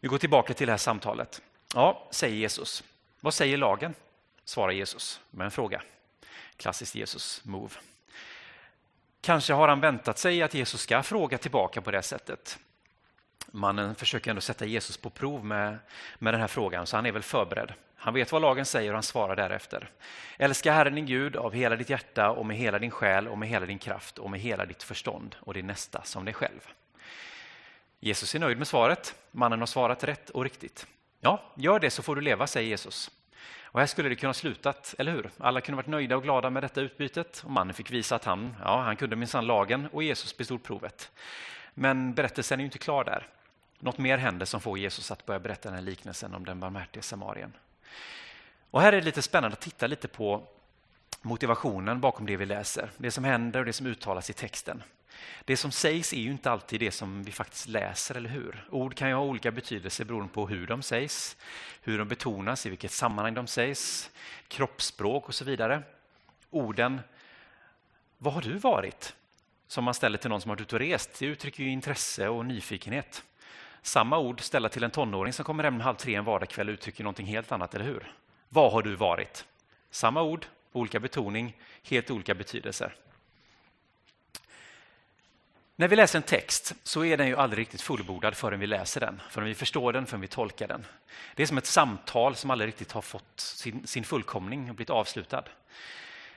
Vi 0.00 0.08
går 0.08 0.18
tillbaka 0.18 0.54
till 0.54 0.66
det 0.66 0.72
här 0.72 0.78
samtalet. 0.78 1.42
Ja, 1.74 2.08
säger 2.10 2.36
Jesus. 2.36 2.84
Vad 3.20 3.34
säger 3.34 3.56
lagen? 3.56 3.94
Svarar 4.44 4.72
Jesus 4.72 5.20
med 5.30 5.44
en 5.44 5.50
fråga. 5.50 5.82
Klassiskt 6.62 6.94
Jesus-move. 6.94 7.70
Kanske 9.20 9.52
har 9.52 9.68
han 9.68 9.80
väntat 9.80 10.18
sig 10.18 10.42
att 10.42 10.54
Jesus 10.54 10.80
ska 10.80 11.02
fråga 11.02 11.38
tillbaka 11.38 11.82
på 11.82 11.90
det 11.90 12.02
sättet. 12.02 12.58
Mannen 13.46 13.94
försöker 13.94 14.30
ändå 14.30 14.40
sätta 14.40 14.64
Jesus 14.64 14.96
på 14.96 15.10
prov 15.10 15.44
med, 15.44 15.78
med 16.18 16.34
den 16.34 16.40
här 16.40 16.48
frågan, 16.48 16.86
så 16.86 16.96
han 16.96 17.06
är 17.06 17.12
väl 17.12 17.22
förberedd. 17.22 17.72
Han 17.96 18.14
vet 18.14 18.32
vad 18.32 18.42
lagen 18.42 18.66
säger 18.66 18.90
och 18.90 18.96
han 18.96 19.02
svarar 19.02 19.36
därefter. 19.36 19.90
Älska 20.38 20.72
Herren 20.72 20.94
din 20.94 21.06
Gud 21.06 21.36
av 21.36 21.52
hela 21.52 21.76
ditt 21.76 21.90
hjärta 21.90 22.30
och 22.30 22.46
med 22.46 22.56
hela 22.56 22.78
din 22.78 22.90
själ 22.90 23.28
och 23.28 23.38
med 23.38 23.48
hela 23.48 23.66
din 23.66 23.78
kraft 23.78 24.18
och 24.18 24.30
med 24.30 24.40
hela 24.40 24.66
ditt 24.66 24.82
förstånd 24.82 25.36
och 25.40 25.54
din 25.54 25.66
nästa 25.66 26.02
som 26.02 26.24
dig 26.24 26.34
själv. 26.34 26.68
Jesus 28.00 28.34
är 28.34 28.38
nöjd 28.38 28.58
med 28.58 28.68
svaret. 28.68 29.14
Mannen 29.30 29.60
har 29.60 29.66
svarat 29.66 30.04
rätt 30.04 30.30
och 30.30 30.44
riktigt. 30.44 30.86
Ja, 31.20 31.52
gör 31.56 31.80
det 31.80 31.90
så 31.90 32.02
får 32.02 32.16
du 32.16 32.22
leva, 32.22 32.46
säger 32.46 32.68
Jesus. 32.68 33.10
Och 33.64 33.80
här 33.80 33.86
skulle 33.86 34.08
det 34.08 34.16
kunna 34.16 34.34
slutat, 34.34 34.94
eller 34.98 35.12
hur? 35.12 35.30
Alla 35.38 35.60
kunde 35.60 35.76
varit 35.76 35.86
nöjda 35.86 36.16
och 36.16 36.22
glada 36.22 36.50
med 36.50 36.62
detta 36.62 36.80
utbytet 36.80 37.42
och 37.44 37.50
mannen 37.50 37.74
fick 37.74 37.90
visa 37.90 38.16
att 38.16 38.24
han, 38.24 38.56
ja, 38.64 38.82
han 38.82 38.96
kunde 38.96 39.16
minsann 39.16 39.46
lagen 39.46 39.88
och 39.92 40.02
Jesus 40.02 40.36
bestod 40.36 40.62
provet. 40.62 41.10
Men 41.74 42.14
berättelsen 42.14 42.60
är 42.60 42.62
ju 42.62 42.64
inte 42.64 42.78
klar 42.78 43.04
där. 43.04 43.28
Något 43.78 43.98
mer 43.98 44.18
händer 44.18 44.46
som 44.46 44.60
får 44.60 44.78
Jesus 44.78 45.10
att 45.10 45.26
börja 45.26 45.40
berätta 45.40 45.68
den 45.68 45.78
här 45.78 45.84
liknelsen 45.84 46.34
om 46.34 46.44
den 46.44 46.60
barmhärtige 46.60 47.02
samarien. 47.02 47.52
Och 48.70 48.80
här 48.80 48.92
är 48.92 48.96
det 48.96 49.04
lite 49.04 49.22
spännande 49.22 49.54
att 49.54 49.60
titta 49.60 49.86
lite 49.86 50.08
på 50.08 50.46
motivationen 51.22 52.00
bakom 52.00 52.26
det 52.26 52.36
vi 52.36 52.46
läser, 52.46 52.90
det 52.96 53.10
som 53.10 53.24
händer 53.24 53.60
och 53.60 53.66
det 53.66 53.72
som 53.72 53.86
uttalas 53.86 54.30
i 54.30 54.32
texten. 54.32 54.82
Det 55.44 55.56
som 55.56 55.72
sägs 55.72 56.12
är 56.12 56.20
ju 56.20 56.30
inte 56.30 56.50
alltid 56.50 56.80
det 56.80 56.90
som 56.90 57.22
vi 57.22 57.32
faktiskt 57.32 57.68
läser, 57.68 58.14
eller 58.14 58.30
hur? 58.30 58.64
Ord 58.70 58.94
kan 58.94 59.08
ju 59.08 59.14
ha 59.14 59.22
olika 59.22 59.50
betydelser 59.50 60.04
beroende 60.04 60.32
på 60.32 60.48
hur 60.48 60.66
de 60.66 60.82
sägs, 60.82 61.36
hur 61.82 61.98
de 61.98 62.08
betonas, 62.08 62.66
i 62.66 62.68
vilket 62.68 62.92
sammanhang 62.92 63.34
de 63.34 63.46
sägs, 63.46 64.10
kroppsspråk 64.48 65.28
och 65.28 65.34
så 65.34 65.44
vidare. 65.44 65.82
Orden 66.50 67.00
”Vad 68.18 68.34
har 68.34 68.42
du 68.42 68.58
varit?” 68.58 69.14
som 69.66 69.84
man 69.84 69.94
ställer 69.94 70.18
till 70.18 70.30
någon 70.30 70.40
som 70.40 70.48
har 70.48 70.56
varit 70.56 70.60
ute 70.60 70.74
och 70.76 70.80
rest, 70.80 71.18
det 71.18 71.26
uttrycker 71.26 71.62
ju 71.62 71.70
intresse 71.70 72.28
och 72.28 72.46
nyfikenhet. 72.46 73.24
Samma 73.82 74.18
ord 74.18 74.40
ställa 74.40 74.68
till 74.68 74.84
en 74.84 74.90
tonåring 74.90 75.32
som 75.32 75.44
kommer 75.44 75.64
hem 75.64 75.80
halv 75.80 75.96
tre 75.96 76.14
en 76.14 76.24
vardagskväll 76.24 76.68
uttrycker 76.68 77.04
någonting 77.04 77.26
helt 77.26 77.52
annat, 77.52 77.74
eller 77.74 77.84
hur? 77.84 78.12
Vad 78.48 78.72
har 78.72 78.82
du 78.82 78.94
varit? 78.94 79.44
Samma 79.90 80.22
ord, 80.22 80.46
olika 80.72 81.00
betoning, 81.00 81.56
helt 81.82 82.10
olika 82.10 82.34
betydelser. 82.34 82.94
När 85.82 85.88
vi 85.88 85.96
läser 85.96 86.18
en 86.18 86.22
text 86.22 86.74
så 86.82 87.04
är 87.04 87.16
den 87.16 87.26
ju 87.26 87.36
aldrig 87.36 87.60
riktigt 87.60 87.82
fullbordad 87.82 88.36
förrän 88.36 88.60
vi 88.60 88.66
läser 88.66 89.00
den, 89.00 89.22
förrän 89.30 89.48
vi 89.48 89.54
förstår 89.54 89.92
den, 89.92 90.06
förrän 90.06 90.20
vi 90.20 90.28
tolkar 90.28 90.68
den. 90.68 90.86
Det 91.34 91.42
är 91.42 91.46
som 91.46 91.58
ett 91.58 91.66
samtal 91.66 92.36
som 92.36 92.50
aldrig 92.50 92.68
riktigt 92.68 92.92
har 92.92 93.02
fått 93.02 93.40
sin, 93.40 93.86
sin 93.86 94.04
fullkomning 94.04 94.70
och 94.70 94.76
blivit 94.76 94.90
avslutad. 94.90 95.44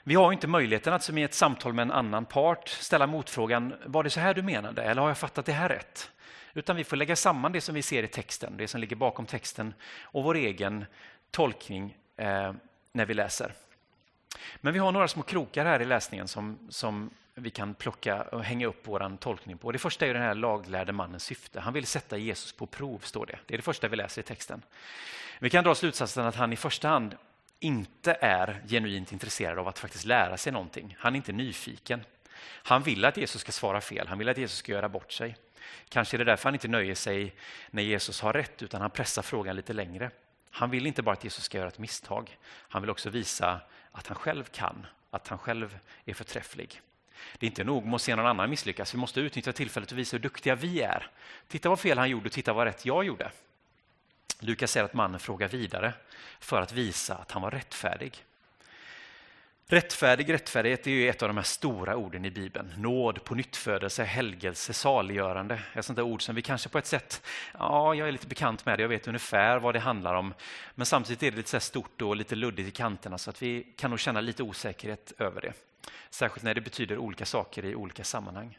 Vi 0.04 0.16
har 0.16 0.34
inte 0.34 0.48
möjligheten 0.48 0.94
att 0.94 1.04
som 1.04 1.18
i 1.18 1.24
ett 1.24 1.34
samtal 1.34 1.74
med 1.74 1.84
en 1.84 1.92
annan 1.92 2.26
part 2.26 2.70
ställa 2.70 3.08
motfrågan, 3.08 3.74
var 3.86 4.04
det 4.04 4.10
så 4.10 4.20
här 4.20 4.34
du 4.34 4.42
menade 4.42 4.84
eller 4.84 5.02
har 5.02 5.10
jag 5.10 5.18
fattat 5.18 5.46
det 5.46 5.54
här 5.54 5.70
rätt? 5.70 6.12
Utan 6.54 6.76
vi 6.76 6.84
får 6.84 6.98
lägga 6.98 7.16
samman 7.16 7.52
det 7.52 7.62
som 7.62 7.76
vi 7.76 7.82
ser 7.82 8.04
i 8.04 8.08
texten, 8.08 8.58
det 8.58 8.68
som 8.68 8.82
ligger 8.82 8.96
bakom 8.96 9.26
texten 9.26 9.74
och 10.02 10.24
vår 10.24 10.36
egen 10.36 10.86
tolkning 11.32 11.98
eh, 12.18 12.54
när 12.92 13.06
vi 13.06 13.14
läser. 13.14 13.54
Men 14.58 14.74
vi 14.74 14.80
har 14.80 14.92
några 14.92 15.08
små 15.08 15.24
krokar 15.24 15.66
här 15.66 15.82
i 15.82 15.86
läsningen 15.86 16.28
som, 16.28 16.60
som 16.70 17.10
vi 17.36 17.50
kan 17.50 17.74
plocka 17.74 18.22
och 18.22 18.44
hänga 18.44 18.68
upp 18.68 18.82
vår 18.84 19.18
tolkning 19.18 19.58
på. 19.58 19.72
Det 19.72 19.80
första 19.80 20.06
är 20.06 20.14
den 20.14 20.24
här 20.24 20.36
laglärde 20.36 20.92
mannens 20.94 21.24
syfte. 21.24 21.60
Han 21.60 21.74
vill 21.74 21.86
sätta 21.86 22.18
Jesus 22.18 22.54
på 22.54 22.66
prov, 22.68 23.00
står 23.00 23.26
det. 23.26 23.40
Det 23.46 23.54
är 23.54 23.58
det 23.58 23.64
första 23.64 23.88
vi 23.88 23.96
läser 23.96 24.22
i 24.22 24.26
texten. 24.26 24.62
Vi 25.40 25.50
kan 25.50 25.64
dra 25.64 25.76
slutsatsen 25.76 26.26
att 26.26 26.36
han 26.36 26.54
i 26.54 26.56
första 26.56 26.88
hand 26.88 27.18
inte 27.60 28.18
är 28.22 28.62
genuint 28.68 29.12
intresserad 29.12 29.60
av 29.60 29.68
att 29.68 29.80
faktiskt 29.80 30.06
lära 30.06 30.38
sig 30.38 30.54
någonting. 30.54 30.96
Han 31.00 31.14
är 31.14 31.18
inte 31.18 31.32
nyfiken. 31.32 32.04
Han 32.44 32.84
vill 32.84 33.06
att 33.06 33.18
Jesus 33.18 33.42
ska 33.42 33.52
svara 33.52 33.82
fel, 33.82 34.08
han 34.08 34.18
vill 34.18 34.30
att 34.30 34.38
Jesus 34.38 34.58
ska 34.58 34.72
göra 34.72 34.90
bort 34.90 35.12
sig. 35.12 35.36
Kanske 35.90 36.16
är 36.16 36.18
det 36.18 36.24
därför 36.24 36.44
han 36.44 36.56
inte 36.56 36.68
nöjer 36.68 36.96
sig 36.96 37.36
när 37.72 37.84
Jesus 37.84 38.22
har 38.22 38.34
rätt, 38.34 38.62
utan 38.62 38.82
han 38.82 38.92
pressar 38.92 39.22
frågan 39.22 39.56
lite 39.56 39.74
längre. 39.74 40.12
Han 40.52 40.70
vill 40.70 40.88
inte 40.88 41.02
bara 41.02 41.14
att 41.14 41.24
Jesus 41.24 41.44
ska 41.44 41.58
göra 41.58 41.68
ett 41.68 41.80
misstag, 41.80 42.38
han 42.48 42.82
vill 42.82 42.92
också 42.92 43.10
visa 43.10 43.62
att 43.92 44.08
han 44.08 44.18
själv 44.18 44.44
kan, 44.44 44.86
att 45.10 45.28
han 45.28 45.38
själv 45.38 45.78
är 46.06 46.14
förträfflig. 46.14 46.82
Det 47.38 47.46
är 47.46 47.50
inte 47.50 47.64
nog 47.64 47.86
med 47.86 47.96
att 47.96 48.02
se 48.02 48.16
någon 48.16 48.26
annan 48.26 48.50
misslyckas, 48.50 48.94
vi 48.94 48.98
måste 48.98 49.20
utnyttja 49.20 49.54
tillfället 49.54 49.92
och 49.92 49.98
visa 49.98 50.18
hur 50.18 50.22
duktiga 50.22 50.56
vi 50.56 50.82
är. 50.82 51.08
Titta 51.48 51.70
vad 51.70 51.80
fel 51.80 51.98
han 51.98 52.10
gjorde 52.10 52.26
och 52.26 52.32
titta 52.32 52.54
vad 52.54 52.68
rätt 52.68 52.86
jag 52.86 53.04
gjorde. 53.04 53.32
Lukas 54.40 54.72
säger 54.72 54.86
att 54.86 54.94
mannen 54.94 55.20
frågar 55.20 55.48
vidare 55.48 55.94
för 56.40 56.62
att 56.62 56.72
visa 56.72 57.16
att 57.16 57.32
han 57.32 57.42
var 57.42 57.52
rättfärdig. 57.52 58.24
Rättfärdig, 59.68 60.34
rättfärdighet 60.34 60.88
är 60.88 60.92
ju 60.92 61.10
ett 61.10 61.22
av 61.22 61.30
de 61.30 61.38
här 61.38 61.44
stora 61.44 61.96
orden 61.96 62.26
i 62.26 62.32
Bibeln. 62.32 62.74
Nåd, 62.78 63.24
på 63.24 63.36
nyttfödelse, 63.36 64.04
helgelse, 64.04 64.74
saliggörande. 64.74 65.62
Ett 65.74 65.86
sånt 65.86 65.98
där 65.98 66.04
ord 66.04 66.22
som 66.22 66.36
vi 66.36 66.42
kanske 66.42 66.70
på 66.70 66.78
ett 66.78 66.86
sätt, 66.86 67.22
ja, 67.54 67.96
jag 67.96 68.08
är 68.08 68.12
lite 68.12 68.28
bekant 68.28 68.66
med 68.66 68.80
det, 68.80 68.82
jag 68.82 68.90
vet 68.90 69.08
ungefär 69.08 69.60
vad 69.60 69.76
det 69.76 69.80
handlar 69.80 70.14
om. 70.14 70.34
Men 70.76 70.86
samtidigt 70.86 71.24
är 71.24 71.32
det 71.32 71.38
lite 71.38 71.50
så 71.50 71.60
stort 71.60 72.02
och 72.02 72.16
lite 72.16 72.36
luddigt 72.36 72.70
i 72.70 72.72
kanterna 72.72 73.18
så 73.18 73.30
att 73.30 73.42
vi 73.42 73.74
kan 73.78 73.90
nog 73.90 74.00
känna 74.00 74.22
lite 74.22 74.44
osäkerhet 74.44 75.14
över 75.18 75.42
det. 75.42 75.54
Särskilt 76.10 76.44
när 76.44 76.54
det 76.54 76.62
betyder 76.62 76.98
olika 76.98 77.26
saker 77.26 77.66
i 77.66 77.76
olika 77.76 78.04
sammanhang. 78.04 78.58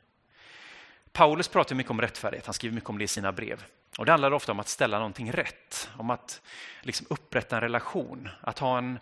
Paulus 1.13 1.49
pratar 1.49 1.75
mycket 1.77 1.91
om 1.91 2.01
rättfärdighet, 2.01 2.47
han 2.47 2.55
skriver 2.55 2.75
mycket 2.75 2.91
om 2.91 2.99
det 2.99 3.05
i 3.05 3.09
sina 3.09 3.33
brev. 3.33 3.65
Och 3.99 4.07
Det 4.07 4.13
handlar 4.13 4.31
ofta 4.31 4.53
om 4.53 4.61
att 4.61 4.69
ställa 4.69 4.99
någonting 4.99 5.33
rätt, 5.33 5.91
om 5.97 6.11
att 6.11 6.43
liksom 6.83 7.07
upprätta 7.11 7.57
en 7.57 7.63
relation, 7.63 8.29
att 8.41 8.59
ha 8.59 8.79
en 8.79 8.99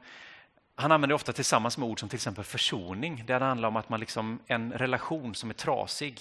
han 0.76 0.92
använder 0.92 1.14
ofta 1.14 1.32
tillsammans 1.32 1.78
med 1.78 1.88
ord 1.88 2.00
som 2.00 2.08
till 2.08 2.16
exempel 2.16 2.44
försoning. 2.44 3.24
Det 3.26 3.38
handlar 3.38 3.68
om 3.68 3.76
att 3.76 3.88
man 3.88 4.00
liksom, 4.00 4.38
en 4.46 4.72
relation 4.72 5.34
som 5.34 5.50
är 5.50 5.54
trasig 5.54 6.20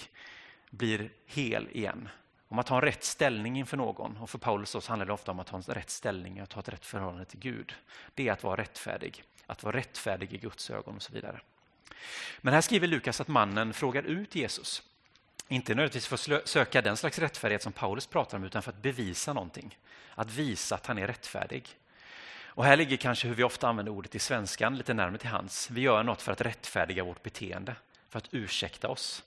blir 0.70 1.10
hel 1.26 1.68
igen. 1.72 2.08
Om 2.48 2.58
att 2.58 2.68
ha 2.68 2.76
en 2.76 2.82
rätt 2.82 3.04
ställning 3.04 3.58
inför 3.58 3.76
någon. 3.76 4.16
Och 4.16 4.30
för 4.30 4.38
Paulus 4.38 4.70
så 4.70 4.80
handlar 4.88 5.06
det 5.06 5.12
ofta 5.12 5.30
om 5.30 5.40
att 5.40 5.48
ha 5.48 5.58
en 5.58 5.74
rätt 5.74 5.90
ställning, 5.90 6.40
att 6.40 6.52
ha 6.52 6.60
ett 6.60 6.68
rätt 6.68 6.86
förhållande 6.86 7.24
till 7.24 7.38
Gud. 7.38 7.74
Det 8.14 8.28
är 8.28 8.32
att 8.32 8.42
vara 8.42 8.60
rättfärdig. 8.60 9.22
Att 9.46 9.62
vara 9.62 9.76
rättfärdig 9.76 10.32
i 10.32 10.38
Guds 10.38 10.70
ögon 10.70 10.96
och 10.96 11.02
så 11.02 11.12
vidare. 11.12 11.40
Men 12.40 12.54
här 12.54 12.60
skriver 12.60 12.86
Lukas 12.86 13.20
att 13.20 13.28
mannen 13.28 13.72
frågar 13.72 14.02
ut 14.02 14.34
Jesus. 14.34 14.82
Inte 15.48 15.74
nödvändigtvis 15.74 16.06
för 16.06 16.34
att 16.34 16.48
söka 16.48 16.82
den 16.82 16.96
slags 16.96 17.18
rättfärdighet 17.18 17.62
som 17.62 17.72
Paulus 17.72 18.06
pratar 18.06 18.38
om, 18.38 18.44
utan 18.44 18.62
för 18.62 18.70
att 18.70 18.82
bevisa 18.82 19.32
någonting. 19.32 19.78
Att 20.14 20.30
visa 20.30 20.74
att 20.74 20.86
han 20.86 20.98
är 20.98 21.06
rättfärdig. 21.06 21.68
Och 22.56 22.64
här 22.64 22.76
ligger 22.76 22.96
kanske 22.96 23.28
hur 23.28 23.34
vi 23.34 23.42
ofta 23.42 23.68
använder 23.68 23.92
ordet 23.92 24.14
i 24.14 24.18
svenskan 24.18 24.76
lite 24.76 24.94
närmare 24.94 25.18
till 25.18 25.28
hands. 25.28 25.70
Vi 25.70 25.80
gör 25.80 26.02
något 26.02 26.22
för 26.22 26.32
att 26.32 26.40
rättfärdiga 26.40 27.04
vårt 27.04 27.22
beteende, 27.22 27.76
för 28.08 28.18
att 28.18 28.28
ursäkta 28.30 28.88
oss, 28.88 29.22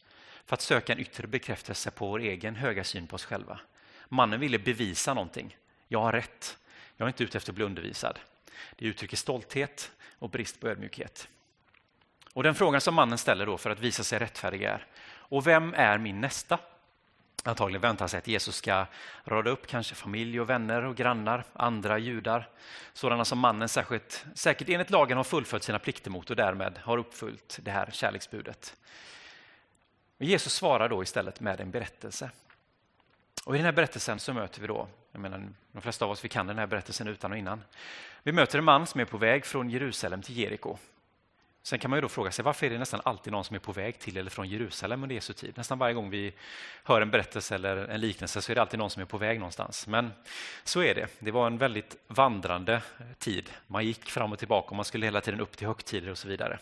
för 0.46 0.54
att 0.54 0.62
söka 0.62 0.94
en 0.94 1.00
yttre 1.00 1.28
bekräftelse 1.28 1.92
på 1.92 2.08
vår 2.08 2.20
egen 2.20 2.56
höga 2.56 2.84
syn 2.84 3.08
på 3.08 3.16
oss 3.16 3.26
själva. 3.26 3.60
Mannen 4.10 4.40
ville 4.40 4.60
bevisa 4.60 5.14
någonting. 5.14 5.58
Jag 5.88 6.02
har 6.02 6.12
rätt. 6.12 6.58
Jag 6.98 7.06
är 7.06 7.08
inte 7.08 7.24
ute 7.24 7.38
efter 7.38 7.52
att 7.52 7.56
bli 7.56 7.66
undervisad. 7.66 8.20
Det 8.76 8.86
uttrycker 8.86 9.18
stolthet 9.18 9.92
och 10.20 10.30
brist 10.30 10.60
på 10.60 10.68
ödmjukhet. 10.68 11.28
Och 12.34 12.44
Den 12.44 12.56
frågan 12.56 12.82
som 12.82 12.96
mannen 12.96 13.18
ställer 13.18 13.46
då 13.46 13.58
för 13.58 13.70
att 13.70 13.80
visa 13.80 14.04
sig 14.04 14.20
rättfärdig 14.20 14.64
är, 14.64 14.86
och 15.08 15.48
vem 15.48 15.74
är 15.74 15.98
min 15.98 16.22
nästa? 16.22 16.60
Antagligen 17.44 17.82
väntar 17.82 18.08
sig 18.08 18.18
att 18.18 18.28
Jesus 18.28 18.56
ska 18.56 18.86
rada 19.26 19.50
upp 19.50 19.68
kanske 19.68 19.96
familj 19.96 20.42
och 20.42 20.50
vänner 20.50 20.84
och 20.84 20.96
grannar, 20.96 21.44
andra 21.54 21.98
judar, 21.98 22.50
sådana 22.94 23.26
som 23.26 23.40
mannen 23.40 23.70
särskilt, 23.70 24.26
säkert 24.34 24.70
enligt 24.70 24.90
lagen 24.90 25.18
har 25.18 25.24
fullföljt 25.24 25.64
sina 25.64 25.80
plikter 25.80 26.12
mot 26.12 26.30
och 26.30 26.36
därmed 26.36 26.80
har 26.84 26.98
uppfyllt 26.98 27.60
det 27.62 27.72
här 27.72 27.90
kärleksbudet. 27.92 28.78
Jesus 30.18 30.54
svarar 30.54 30.90
då 30.90 31.04
istället 31.04 31.40
med 31.40 31.62
en 31.62 31.72
berättelse. 31.72 32.32
Och 33.46 33.56
I 33.56 33.58
den 33.58 33.66
här 33.66 33.72
berättelsen 33.72 34.20
så 34.20 34.34
möter 34.34 34.62
vi 34.62 34.68
då, 34.68 34.88
jag 35.12 35.22
menar, 35.22 35.50
de 35.72 35.82
flesta 35.82 36.06
av 36.06 36.12
oss 36.12 36.26
vi 36.26 36.30
kan 36.30 36.48
den 36.48 36.58
här 36.58 36.68
berättelsen 36.68 37.08
utan 37.08 37.32
och 37.32 37.38
innan. 37.38 37.64
Vi 38.24 38.32
möter 38.32 38.58
en 38.58 38.64
man 38.64 38.88
som 38.88 39.02
är 39.02 39.06
på 39.06 39.18
väg 39.18 39.46
från 39.46 39.70
Jerusalem 39.70 40.22
till 40.22 40.38
Jeriko. 40.38 40.78
Sen 41.68 41.80
kan 41.80 41.90
man 41.90 41.98
ju 41.98 42.02
då 42.02 42.10
fråga 42.10 42.32
sig 42.32 42.46
varför 42.46 42.66
är 42.66 42.70
det 42.70 42.78
nästan 42.78 43.02
alltid 43.04 43.34
någon 43.34 43.44
som 43.44 43.56
är 43.56 43.60
på 43.60 43.72
väg 43.72 44.00
till 44.00 44.18
eller 44.18 44.30
från 44.30 44.50
Jerusalem 44.50 45.04
under 45.04 45.16
Jesu 45.16 45.34
tid? 45.34 45.54
Nästan 45.58 45.80
varje 45.80 45.94
gång 45.94 46.10
vi 46.10 46.34
hör 46.84 47.02
en 47.02 47.12
berättelse 47.12 47.56
eller 47.56 47.78
en 47.78 48.02
liknelse 48.02 48.42
så 48.42 48.52
är 48.52 48.56
det 48.56 48.62
alltid 48.62 48.80
någon 48.80 48.90
som 48.90 49.02
är 49.02 49.06
på 49.06 49.18
väg 49.18 49.40
någonstans. 49.40 49.88
Men 49.88 50.12
så 50.64 50.84
är 50.84 50.96
det. 50.96 51.08
Det 51.20 51.32
var 51.32 51.48
en 51.48 51.58
väldigt 51.58 51.96
vandrande 52.08 52.82
tid. 53.18 53.50
Man 53.68 53.86
gick 53.86 54.10
fram 54.10 54.32
och 54.32 54.40
tillbaka 54.40 54.70
och 54.70 54.76
man 54.76 54.86
skulle 54.86 55.06
hela 55.06 55.22
tiden 55.22 55.40
upp 55.40 55.58
till 55.58 55.68
högtider 55.68 56.12
och 56.12 56.18
så 56.18 56.28
vidare. 56.28 56.60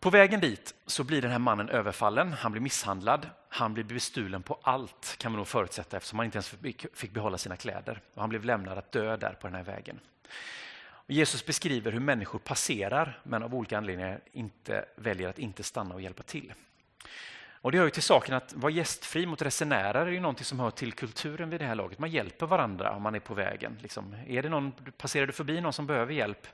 På 0.00 0.10
vägen 0.10 0.40
dit 0.40 0.74
så 0.86 1.04
blir 1.04 1.22
den 1.22 1.30
här 1.30 1.38
mannen 1.38 1.68
överfallen, 1.68 2.32
han 2.32 2.52
blir 2.52 2.62
misshandlad, 2.62 3.26
han 3.48 3.74
blir 3.74 3.84
bestulen 3.84 4.42
på 4.42 4.58
allt 4.62 5.16
kan 5.18 5.32
man 5.32 5.36
nog 5.36 5.48
förutsätta 5.48 5.96
eftersom 5.96 6.18
han 6.18 6.26
inte 6.26 6.36
ens 6.36 6.54
fick 6.94 7.10
behålla 7.10 7.38
sina 7.38 7.56
kläder. 7.56 8.00
Och 8.14 8.20
han 8.20 8.30
blev 8.30 8.44
lämnad 8.44 8.78
att 8.78 8.92
dö 8.92 9.16
där 9.16 9.36
på 9.40 9.46
den 9.46 9.54
här 9.56 9.64
vägen. 9.64 10.00
Jesus 11.10 11.46
beskriver 11.46 11.92
hur 11.92 12.00
människor 12.00 12.38
passerar 12.38 13.20
men 13.22 13.42
av 13.42 13.54
olika 13.54 13.78
anledningar 13.78 14.20
inte 14.32 14.84
väljer 14.96 15.28
att 15.28 15.38
inte 15.38 15.62
stanna 15.62 15.94
och 15.94 16.00
hjälpa 16.00 16.22
till. 16.22 16.52
Och 17.62 17.72
Det 17.72 17.78
hör 17.78 17.84
ju 17.84 17.90
till 17.90 18.02
saken 18.02 18.34
att 18.34 18.52
vara 18.52 18.72
gästfri 18.72 19.26
mot 19.26 19.42
resenärer 19.42 20.06
är 20.06 20.10
ju 20.10 20.20
någonting 20.20 20.44
som 20.44 20.60
hör 20.60 20.70
till 20.70 20.92
kulturen 20.92 21.50
vid 21.50 21.60
det 21.60 21.66
här 21.66 21.74
laget. 21.74 21.98
Man 21.98 22.10
hjälper 22.10 22.46
varandra 22.46 22.92
om 22.92 23.02
man 23.02 23.14
är 23.14 23.20
på 23.20 23.34
vägen. 23.34 23.78
Liksom, 23.82 24.16
är 24.26 24.42
det 24.42 24.48
någon, 24.48 24.72
passerar 24.96 25.26
du 25.26 25.32
förbi 25.32 25.60
någon 25.60 25.72
som 25.72 25.86
behöver 25.86 26.12
hjälp 26.12 26.46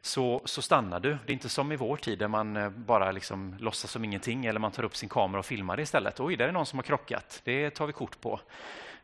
så, 0.00 0.42
så 0.44 0.62
stannar 0.62 1.00
du. 1.00 1.18
Det 1.26 1.32
är 1.32 1.34
inte 1.34 1.48
som 1.48 1.72
i 1.72 1.76
vår 1.76 1.96
tid 1.96 2.18
där 2.18 2.28
man 2.28 2.56
eh, 2.56 2.70
bara 2.70 3.12
liksom 3.12 3.56
låtsas 3.58 3.90
som 3.90 4.04
ingenting 4.04 4.46
eller 4.46 4.60
man 4.60 4.72
tar 4.72 4.82
upp 4.82 4.96
sin 4.96 5.08
kamera 5.08 5.38
och 5.38 5.46
filmar 5.46 5.76
det 5.76 5.82
istället. 5.82 6.20
Oj, 6.20 6.36
där 6.36 6.48
är 6.48 6.52
någon 6.52 6.66
som 6.66 6.78
har 6.78 6.84
krockat. 6.84 7.40
Det 7.44 7.70
tar 7.70 7.86
vi 7.86 7.92
kort 7.92 8.20
på. 8.20 8.40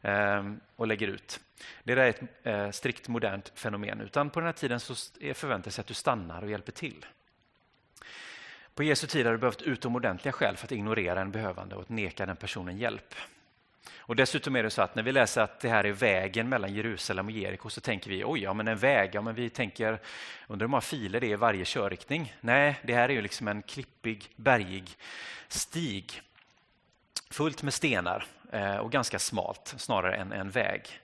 Ehm, 0.02 0.60
och 0.76 0.86
lägger 0.86 1.08
ut. 1.08 1.40
Det 1.84 1.92
är 1.92 1.96
ett 1.98 2.20
eh, 2.42 2.70
strikt 2.70 3.08
modernt 3.08 3.52
fenomen, 3.54 4.00
utan 4.00 4.30
på 4.30 4.40
den 4.40 4.46
här 4.46 4.52
tiden 4.52 4.80
så 4.80 4.94
förväntas 5.34 5.76
det 5.76 5.80
att 5.80 5.86
du 5.86 5.94
stannar 5.94 6.42
och 6.42 6.50
hjälper 6.50 6.72
till. 6.72 7.06
På 8.74 8.82
Jesu 8.82 9.06
tid 9.06 9.26
har 9.26 9.32
du 9.32 9.38
behövt 9.38 9.62
utomordentliga 9.62 10.32
skäl 10.32 10.56
för 10.56 10.66
att 10.66 10.72
ignorera 10.72 11.20
en 11.20 11.30
behövande 11.30 11.74
och 11.74 11.82
att 11.82 11.88
neka 11.88 12.26
den 12.26 12.36
personen 12.36 12.78
hjälp. 12.78 13.14
Och 13.96 14.16
Dessutom 14.16 14.56
är 14.56 14.62
det 14.62 14.70
så 14.70 14.82
att 14.82 14.94
när 14.94 15.02
vi 15.02 15.12
läser 15.12 15.40
att 15.42 15.60
det 15.60 15.68
här 15.68 15.86
är 15.86 15.92
vägen 15.92 16.48
mellan 16.48 16.74
Jerusalem 16.74 17.26
och 17.26 17.32
Jeriko 17.32 17.70
så 17.70 17.80
tänker 17.80 18.10
vi 18.10 18.24
oj, 18.24 18.42
ja 18.42 18.52
men 18.54 18.68
en 18.68 18.78
väg, 18.78 19.10
ja 19.12 19.22
men 19.22 19.34
vi 19.34 19.50
tänker 19.50 19.98
undrar 20.46 20.66
hur 20.66 20.70
många 20.70 20.80
filer 20.80 21.20
det 21.20 21.26
är 21.26 21.30
i 21.30 21.36
varje 21.36 21.64
körriktning. 21.64 22.34
Nej, 22.40 22.80
det 22.82 22.94
här 22.94 23.08
är 23.08 23.12
ju 23.12 23.22
liksom 23.22 23.48
en 23.48 23.62
klippig, 23.62 24.28
bergig 24.36 24.96
stig 25.48 26.22
fullt 27.32 27.62
med 27.62 27.74
stenar 27.74 28.24
eh, 28.52 28.76
och 28.76 28.92
ganska 28.92 29.18
smalt 29.18 29.74
snarare 29.76 30.16
än 30.16 30.32
en 30.32 30.50
väg. 30.50 31.00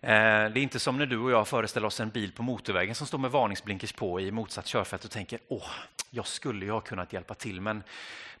Eh, 0.00 0.08
det 0.10 0.14
är 0.14 0.58
inte 0.58 0.78
som 0.78 0.98
när 0.98 1.06
du 1.06 1.18
och 1.18 1.30
jag 1.30 1.48
föreställer 1.48 1.86
oss 1.86 2.00
en 2.00 2.10
bil 2.10 2.32
på 2.32 2.42
motorvägen 2.42 2.94
som 2.94 3.06
står 3.06 3.18
med 3.18 3.30
varningsblinkers 3.30 3.92
på 3.92 4.20
i 4.20 4.30
motsatt 4.30 4.66
körfält 4.66 5.04
och 5.04 5.10
tänker 5.10 5.38
åh, 5.48 5.70
jag 6.10 6.26
skulle 6.26 6.64
ju 6.64 6.70
ha 6.70 6.80
kunnat 6.80 7.12
hjälpa 7.12 7.34
till 7.34 7.60
men 7.60 7.82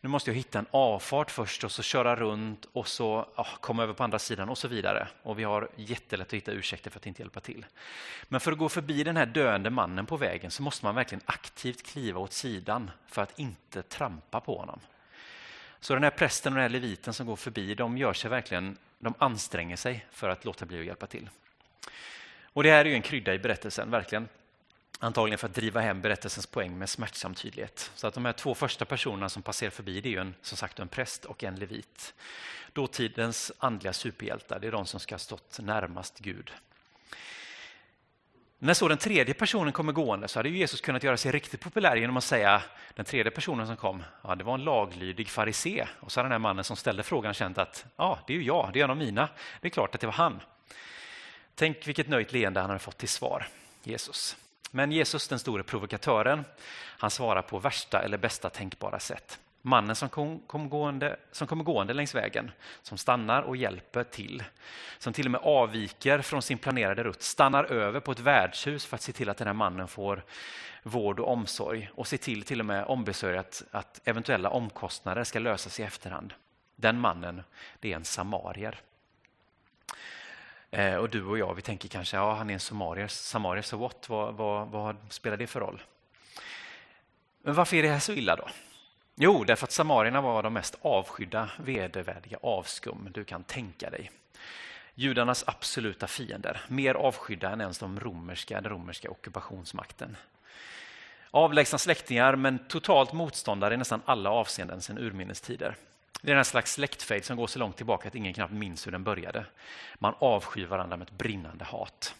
nu 0.00 0.08
måste 0.08 0.30
jag 0.30 0.36
hitta 0.36 0.58
en 0.58 0.66
avfart 0.70 1.30
först 1.30 1.64
och 1.64 1.72
så 1.72 1.82
köra 1.82 2.16
runt 2.16 2.66
och 2.72 2.88
så 2.88 3.26
åh, 3.36 3.48
komma 3.60 3.82
över 3.82 3.94
på 3.94 4.04
andra 4.04 4.18
sidan 4.18 4.48
och 4.48 4.58
så 4.58 4.68
vidare. 4.68 5.08
Och 5.22 5.38
vi 5.38 5.44
har 5.44 5.68
jättelätt 5.76 6.26
att 6.26 6.34
hitta 6.34 6.52
ursäkter 6.52 6.90
för 6.90 6.98
att 6.98 7.06
inte 7.06 7.22
hjälpa 7.22 7.40
till. 7.40 7.66
Men 8.28 8.40
för 8.40 8.52
att 8.52 8.58
gå 8.58 8.68
förbi 8.68 9.04
den 9.04 9.16
här 9.16 9.26
döende 9.26 9.70
mannen 9.70 10.06
på 10.06 10.16
vägen 10.16 10.50
så 10.50 10.62
måste 10.62 10.84
man 10.84 10.94
verkligen 10.94 11.22
aktivt 11.26 11.86
kliva 11.86 12.20
åt 12.20 12.32
sidan 12.32 12.90
för 13.06 13.22
att 13.22 13.38
inte 13.38 13.82
trampa 13.82 14.40
på 14.40 14.58
honom. 14.58 14.80
Så 15.80 15.94
den 15.94 16.02
här 16.02 16.10
prästen 16.10 16.52
och 16.52 16.56
den 16.56 16.62
här 16.62 16.68
leviten 16.68 17.14
som 17.14 17.26
går 17.26 17.36
förbi, 17.36 17.74
de 17.74 17.98
gör 17.98 18.12
sig 18.12 18.30
verkligen, 18.30 18.78
de 18.98 19.14
anstränger 19.18 19.76
sig 19.76 20.06
för 20.10 20.28
att 20.28 20.44
låta 20.44 20.66
bli 20.66 20.80
att 20.80 20.86
hjälpa 20.86 21.06
till. 21.06 21.30
Och 22.42 22.62
det 22.62 22.70
här 22.70 22.84
är 22.84 22.84
ju 22.84 22.94
en 22.94 23.02
krydda 23.02 23.34
i 23.34 23.38
berättelsen, 23.38 23.90
verkligen. 23.90 24.28
Antagligen 24.98 25.38
för 25.38 25.46
att 25.46 25.54
driva 25.54 25.80
hem 25.80 26.00
berättelsens 26.00 26.46
poäng 26.46 26.78
med 26.78 26.88
smärtsam 26.88 27.34
tydlighet. 27.34 27.90
Så 27.94 28.06
att 28.06 28.14
de 28.14 28.24
här 28.24 28.32
två 28.32 28.54
första 28.54 28.84
personerna 28.84 29.28
som 29.28 29.42
passerar 29.42 29.70
förbi, 29.70 30.00
det 30.00 30.08
är 30.08 30.10
ju 30.10 30.20
en, 30.20 30.34
som 30.42 30.56
sagt 30.56 30.78
en 30.78 30.88
präst 30.88 31.24
och 31.24 31.44
en 31.44 31.56
levit. 31.56 32.14
Dåtidens 32.72 33.52
andliga 33.58 33.92
superhjältar, 33.92 34.58
det 34.58 34.66
är 34.66 34.72
de 34.72 34.86
som 34.86 35.00
ska 35.00 35.14
ha 35.14 35.18
stått 35.18 35.58
närmast 35.62 36.18
Gud. 36.18 36.52
När 38.60 38.74
så 38.74 38.88
den 38.88 38.98
tredje 38.98 39.34
personen 39.34 39.72
kommer 39.72 39.92
gående 39.92 40.28
så 40.28 40.38
hade 40.38 40.48
Jesus 40.48 40.80
kunnat 40.80 41.02
göra 41.02 41.16
sig 41.16 41.32
riktigt 41.32 41.60
populär 41.60 41.96
genom 41.96 42.16
att 42.16 42.24
säga 42.24 42.62
den 42.94 43.04
tredje 43.04 43.30
personen 43.30 43.66
som 43.66 43.76
kom, 43.76 44.02
ja, 44.22 44.34
det 44.34 44.44
var 44.44 44.54
en 44.54 44.64
laglydig 44.64 45.28
farisé. 45.28 45.86
Och 46.00 46.12
så 46.12 46.20
hade 46.20 46.26
den 46.26 46.32
här 46.32 46.38
mannen 46.38 46.64
som 46.64 46.76
ställde 46.76 47.02
frågan 47.02 47.34
känt 47.34 47.58
att 47.58 47.84
ja, 47.96 48.18
det 48.26 48.32
är 48.32 48.36
ju 48.36 48.44
jag, 48.44 48.70
det 48.72 48.80
är 48.80 48.84
en 48.84 48.90
av 48.90 48.96
mina. 48.96 49.28
Det 49.60 49.68
är 49.68 49.70
klart 49.70 49.94
att 49.94 50.00
det 50.00 50.06
var 50.06 50.14
han. 50.14 50.40
Tänk 51.54 51.86
vilket 51.86 52.08
nöjt 52.08 52.32
leende 52.32 52.60
han 52.60 52.70
hade 52.70 52.78
fått 52.78 52.98
till 52.98 53.08
svar, 53.08 53.48
Jesus. 53.82 54.36
Men 54.70 54.92
Jesus, 54.92 55.28
den 55.28 55.38
store 55.38 55.62
provokatören, 55.62 56.44
han 56.98 57.10
svarar 57.10 57.42
på 57.42 57.58
värsta 57.58 58.02
eller 58.02 58.18
bästa 58.18 58.50
tänkbara 58.50 59.00
sätt. 59.00 59.38
Mannen 59.68 59.96
som, 59.96 60.08
kom, 60.08 60.40
kom 60.46 60.68
gående, 60.68 61.16
som 61.32 61.46
kommer 61.46 61.64
gående 61.64 61.94
längs 61.94 62.14
vägen, 62.14 62.50
som 62.82 62.98
stannar 62.98 63.42
och 63.42 63.56
hjälper 63.56 64.04
till. 64.04 64.44
Som 64.98 65.12
till 65.12 65.26
och 65.26 65.30
med 65.30 65.40
avviker 65.44 66.22
från 66.22 66.42
sin 66.42 66.58
planerade 66.58 67.02
rutt, 67.02 67.22
stannar 67.22 67.64
över 67.64 68.00
på 68.00 68.12
ett 68.12 68.20
värdshus 68.20 68.86
för 68.86 68.94
att 68.94 69.02
se 69.02 69.12
till 69.12 69.28
att 69.28 69.36
den 69.36 69.46
här 69.46 69.54
mannen 69.54 69.88
får 69.88 70.22
vård 70.82 71.20
och 71.20 71.32
omsorg 71.32 71.90
och 71.94 72.06
se 72.06 72.18
till 72.18 72.42
till 72.42 72.60
och 72.60 72.66
med 72.66 72.84
ombesörja 72.84 73.40
att, 73.40 73.64
att 73.70 74.00
eventuella 74.04 74.50
omkostnader 74.50 75.24
ska 75.24 75.38
lösas 75.38 75.80
i 75.80 75.82
efterhand. 75.82 76.34
Den 76.76 77.00
mannen, 77.00 77.42
det 77.80 77.92
är 77.92 77.96
en 77.96 78.04
samarier. 78.04 78.80
Eh, 80.70 80.94
och 80.94 81.10
du 81.10 81.24
och 81.24 81.38
jag, 81.38 81.54
vi 81.54 81.62
tänker 81.62 81.88
kanske, 81.88 82.16
ja 82.16 82.34
han 82.34 82.50
är 82.50 82.54
en 82.54 82.60
samarier, 82.60 83.08
samarier 83.08 83.62
så 83.62 83.76
what? 83.76 84.08
Vad, 84.08 84.34
vad, 84.34 84.68
vad 84.68 84.96
spelar 85.10 85.36
det 85.36 85.46
för 85.46 85.60
roll? 85.60 85.82
Men 87.42 87.54
varför 87.54 87.76
är 87.76 87.82
det 87.82 87.88
här 87.88 87.98
så 87.98 88.12
illa 88.12 88.36
då? 88.36 88.48
Jo, 89.20 89.44
därför 89.44 89.66
att 89.66 89.72
samarierna 89.72 90.20
var 90.20 90.42
de 90.42 90.52
mest 90.52 90.78
avskydda, 90.82 91.50
vedervärdiga 91.56 92.38
avskum 92.42 93.08
du 93.14 93.24
kan 93.24 93.44
tänka 93.44 93.90
dig. 93.90 94.10
Judarnas 94.94 95.44
absoluta 95.46 96.06
fiender, 96.06 96.60
mer 96.68 96.94
avskydda 96.94 97.50
än 97.50 97.60
ens 97.60 97.78
de 97.78 98.00
romerska, 98.00 98.60
den 98.60 98.70
romerska 98.70 99.10
ockupationsmakten. 99.10 100.16
Avlägsna 101.30 101.78
släktingar 101.78 102.36
men 102.36 102.58
totalt 102.58 103.12
motståndare 103.12 103.74
i 103.74 103.76
nästan 103.76 104.02
alla 104.04 104.30
avseenden 104.30 104.80
sedan 104.82 104.98
urminnes 104.98 105.40
tider. 105.40 105.76
Det 106.22 106.32
är 106.32 106.36
en 106.36 106.44
slags 106.44 106.72
släktfejd 106.72 107.24
som 107.24 107.36
går 107.36 107.46
så 107.46 107.58
långt 107.58 107.76
tillbaka 107.76 108.08
att 108.08 108.14
ingen 108.14 108.34
knappt 108.34 108.52
minns 108.52 108.86
hur 108.86 108.92
den 108.92 109.04
började. 109.04 109.44
Man 109.94 110.14
avskyr 110.18 110.66
varandra 110.66 110.96
med 110.96 111.08
ett 111.08 111.18
brinnande 111.18 111.64
hat. 111.64 112.14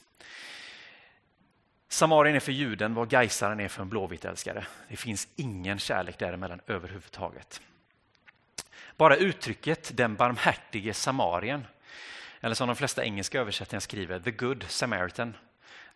Samarien 1.88 2.36
är 2.36 2.40
för 2.40 2.52
juden 2.52 2.94
vad 2.94 3.10
Gaisaren 3.10 3.60
är 3.60 3.68
för 3.68 3.82
en 3.82 3.88
blåvittälskare. 3.88 4.66
Det 4.88 4.96
finns 4.96 5.28
ingen 5.36 5.78
kärlek 5.78 6.18
däremellan 6.18 6.60
överhuvudtaget. 6.66 7.60
Bara 8.96 9.16
uttrycket 9.16 9.96
den 9.96 10.14
barmhärtige 10.14 10.94
samarien, 10.94 11.66
eller 12.40 12.54
som 12.54 12.68
de 12.68 12.76
flesta 12.76 13.04
engelska 13.04 13.40
översättningar 13.40 13.80
skriver, 13.80 14.20
the 14.20 14.30
good 14.30 14.64
samaritan, 14.68 15.34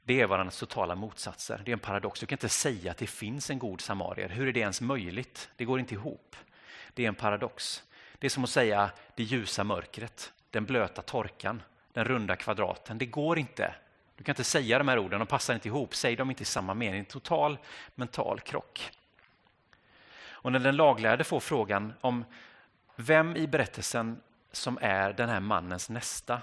det 0.04 0.20
är 0.20 0.26
varandras 0.26 0.58
totala 0.58 0.94
motsatser. 0.94 1.62
Det 1.64 1.70
är 1.70 1.72
en 1.72 1.78
paradox. 1.78 2.20
Du 2.20 2.26
kan 2.26 2.36
inte 2.36 2.48
säga 2.48 2.90
att 2.90 2.98
det 2.98 3.06
finns 3.06 3.50
en 3.50 3.58
god 3.58 3.80
samarier. 3.80 4.28
Hur 4.28 4.48
är 4.48 4.52
det 4.52 4.60
ens 4.60 4.80
möjligt? 4.80 5.48
Det 5.56 5.64
går 5.64 5.80
inte 5.80 5.94
ihop. 5.94 6.36
Det 6.94 7.04
är 7.04 7.08
en 7.08 7.14
paradox. 7.14 7.82
Det 8.18 8.26
är 8.26 8.28
som 8.28 8.44
att 8.44 8.50
säga 8.50 8.90
det 9.14 9.22
ljusa 9.22 9.64
mörkret, 9.64 10.32
den 10.50 10.64
blöta 10.64 11.02
torkan, 11.02 11.62
den 11.92 12.04
runda 12.04 12.36
kvadraten. 12.36 12.98
Det 12.98 13.06
går 13.06 13.38
inte. 13.38 13.74
Du 14.22 14.24
kan 14.24 14.32
inte 14.32 14.44
säga 14.44 14.78
de 14.78 14.88
här 14.88 14.98
orden, 14.98 15.18
de 15.18 15.26
passar 15.26 15.54
inte 15.54 15.68
ihop. 15.68 15.94
Säg 15.94 16.16
dem 16.16 16.30
inte 16.30 16.42
i 16.42 16.46
samma 16.46 16.74
mening. 16.74 17.04
Total 17.04 17.58
mental 17.94 18.40
krock. 18.40 18.90
Och 20.22 20.52
när 20.52 20.58
den 20.58 20.76
laglärde 20.76 21.24
får 21.24 21.40
frågan 21.40 21.92
om 22.00 22.24
vem 22.96 23.36
i 23.36 23.46
berättelsen 23.46 24.22
som 24.52 24.78
är 24.80 25.12
den 25.12 25.28
här 25.28 25.40
mannens 25.40 25.90
nästa 25.90 26.42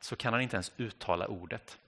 så 0.00 0.16
kan 0.16 0.32
han 0.32 0.42
inte 0.42 0.56
ens 0.56 0.72
uttala 0.76 1.26
ordet. 1.26 1.78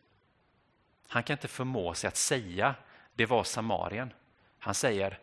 Han 1.09 1.23
kan 1.23 1.35
inte 1.35 1.49
förmå 1.49 1.95
sig 1.95 2.09
att 2.09 2.17
säga 2.17 2.75
det 3.15 3.27
var 3.27 3.45
Samarien. 3.45 4.13
Han 4.59 4.75
säger 4.75 5.19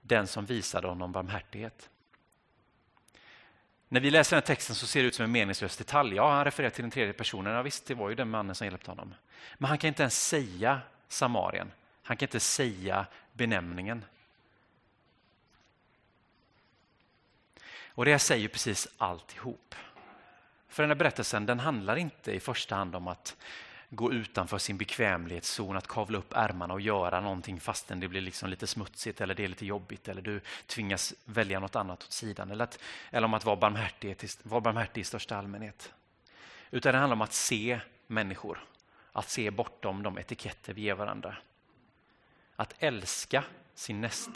den 0.00 0.26
som 0.26 0.46
visade 0.46 0.88
honom 0.88 1.12
barmhärtighet. 1.12 1.90
När 3.92 4.00
vi 4.00 4.10
läser 4.10 4.36
den 4.36 4.42
här 4.42 4.46
texten 4.46 4.76
så 4.76 4.86
ser 4.86 5.02
det 5.02 5.08
ut 5.08 5.14
som 5.14 5.24
en 5.24 5.32
meningslös 5.32 5.76
detalj. 5.76 6.16
Ja, 6.16 6.30
han 6.32 6.44
refererar 6.44 6.70
till 6.70 6.82
den 6.82 6.90
tredje 6.90 7.12
personen. 7.12 7.52
Ja, 7.52 7.62
visst, 7.62 7.86
det 7.86 7.94
var 7.94 8.08
ju 8.08 8.14
den 8.14 8.30
mannen 8.30 8.54
som 8.54 8.66
hjälpte 8.66 8.90
honom. 8.90 9.14
Men 9.58 9.68
han 9.68 9.78
kan 9.78 9.88
inte 9.88 10.02
ens 10.02 10.26
säga 10.26 10.80
Samarien. 11.08 11.72
Han 12.02 12.16
kan 12.16 12.26
inte 12.26 12.40
säga 12.40 13.06
benämningen. 13.32 14.04
Och 17.86 18.04
det 18.04 18.18
säger 18.18 18.48
precis 18.48 18.88
alltihop. 18.98 19.74
För 20.68 20.82
den 20.82 20.90
här 20.90 20.96
berättelsen 20.96 21.46
den 21.46 21.60
handlar 21.60 21.96
inte 21.96 22.32
i 22.32 22.40
första 22.40 22.74
hand 22.74 22.96
om 22.96 23.08
att 23.08 23.36
gå 23.90 24.12
utanför 24.12 24.58
sin 24.58 24.76
bekvämlighetszon, 24.76 25.76
att 25.76 25.86
kavla 25.86 26.18
upp 26.18 26.32
ärmarna 26.32 26.74
och 26.74 26.80
göra 26.80 27.20
någonting 27.20 27.60
fastän 27.60 28.00
det 28.00 28.08
blir 28.08 28.20
liksom 28.20 28.50
lite 28.50 28.66
smutsigt 28.66 29.20
eller 29.20 29.34
det 29.34 29.44
är 29.44 29.48
lite 29.48 29.66
jobbigt 29.66 30.08
eller 30.08 30.22
du 30.22 30.40
tvingas 30.66 31.14
välja 31.24 31.60
något 31.60 31.76
annat 31.76 32.02
åt 32.02 32.12
sidan. 32.12 32.50
Eller, 32.50 32.64
att, 32.64 32.78
eller 33.10 33.24
om 33.24 33.34
att 33.34 33.44
vara 33.44 33.56
barmhärtig, 33.56 34.16
vara 34.42 34.60
barmhärtig 34.60 35.00
i 35.00 35.04
största 35.04 35.36
allmänhet. 35.36 35.92
Utan 36.70 36.92
det 36.92 36.98
handlar 36.98 37.16
om 37.16 37.22
att 37.22 37.32
se 37.32 37.80
människor, 38.06 38.64
att 39.12 39.30
se 39.30 39.50
bortom 39.50 40.02
de 40.02 40.18
etiketter 40.18 40.74
vi 40.74 40.82
ger 40.82 40.94
varandra. 40.94 41.36
Att 42.56 42.74
älska 42.78 43.44
sin 43.74 44.00
nästa 44.00 44.32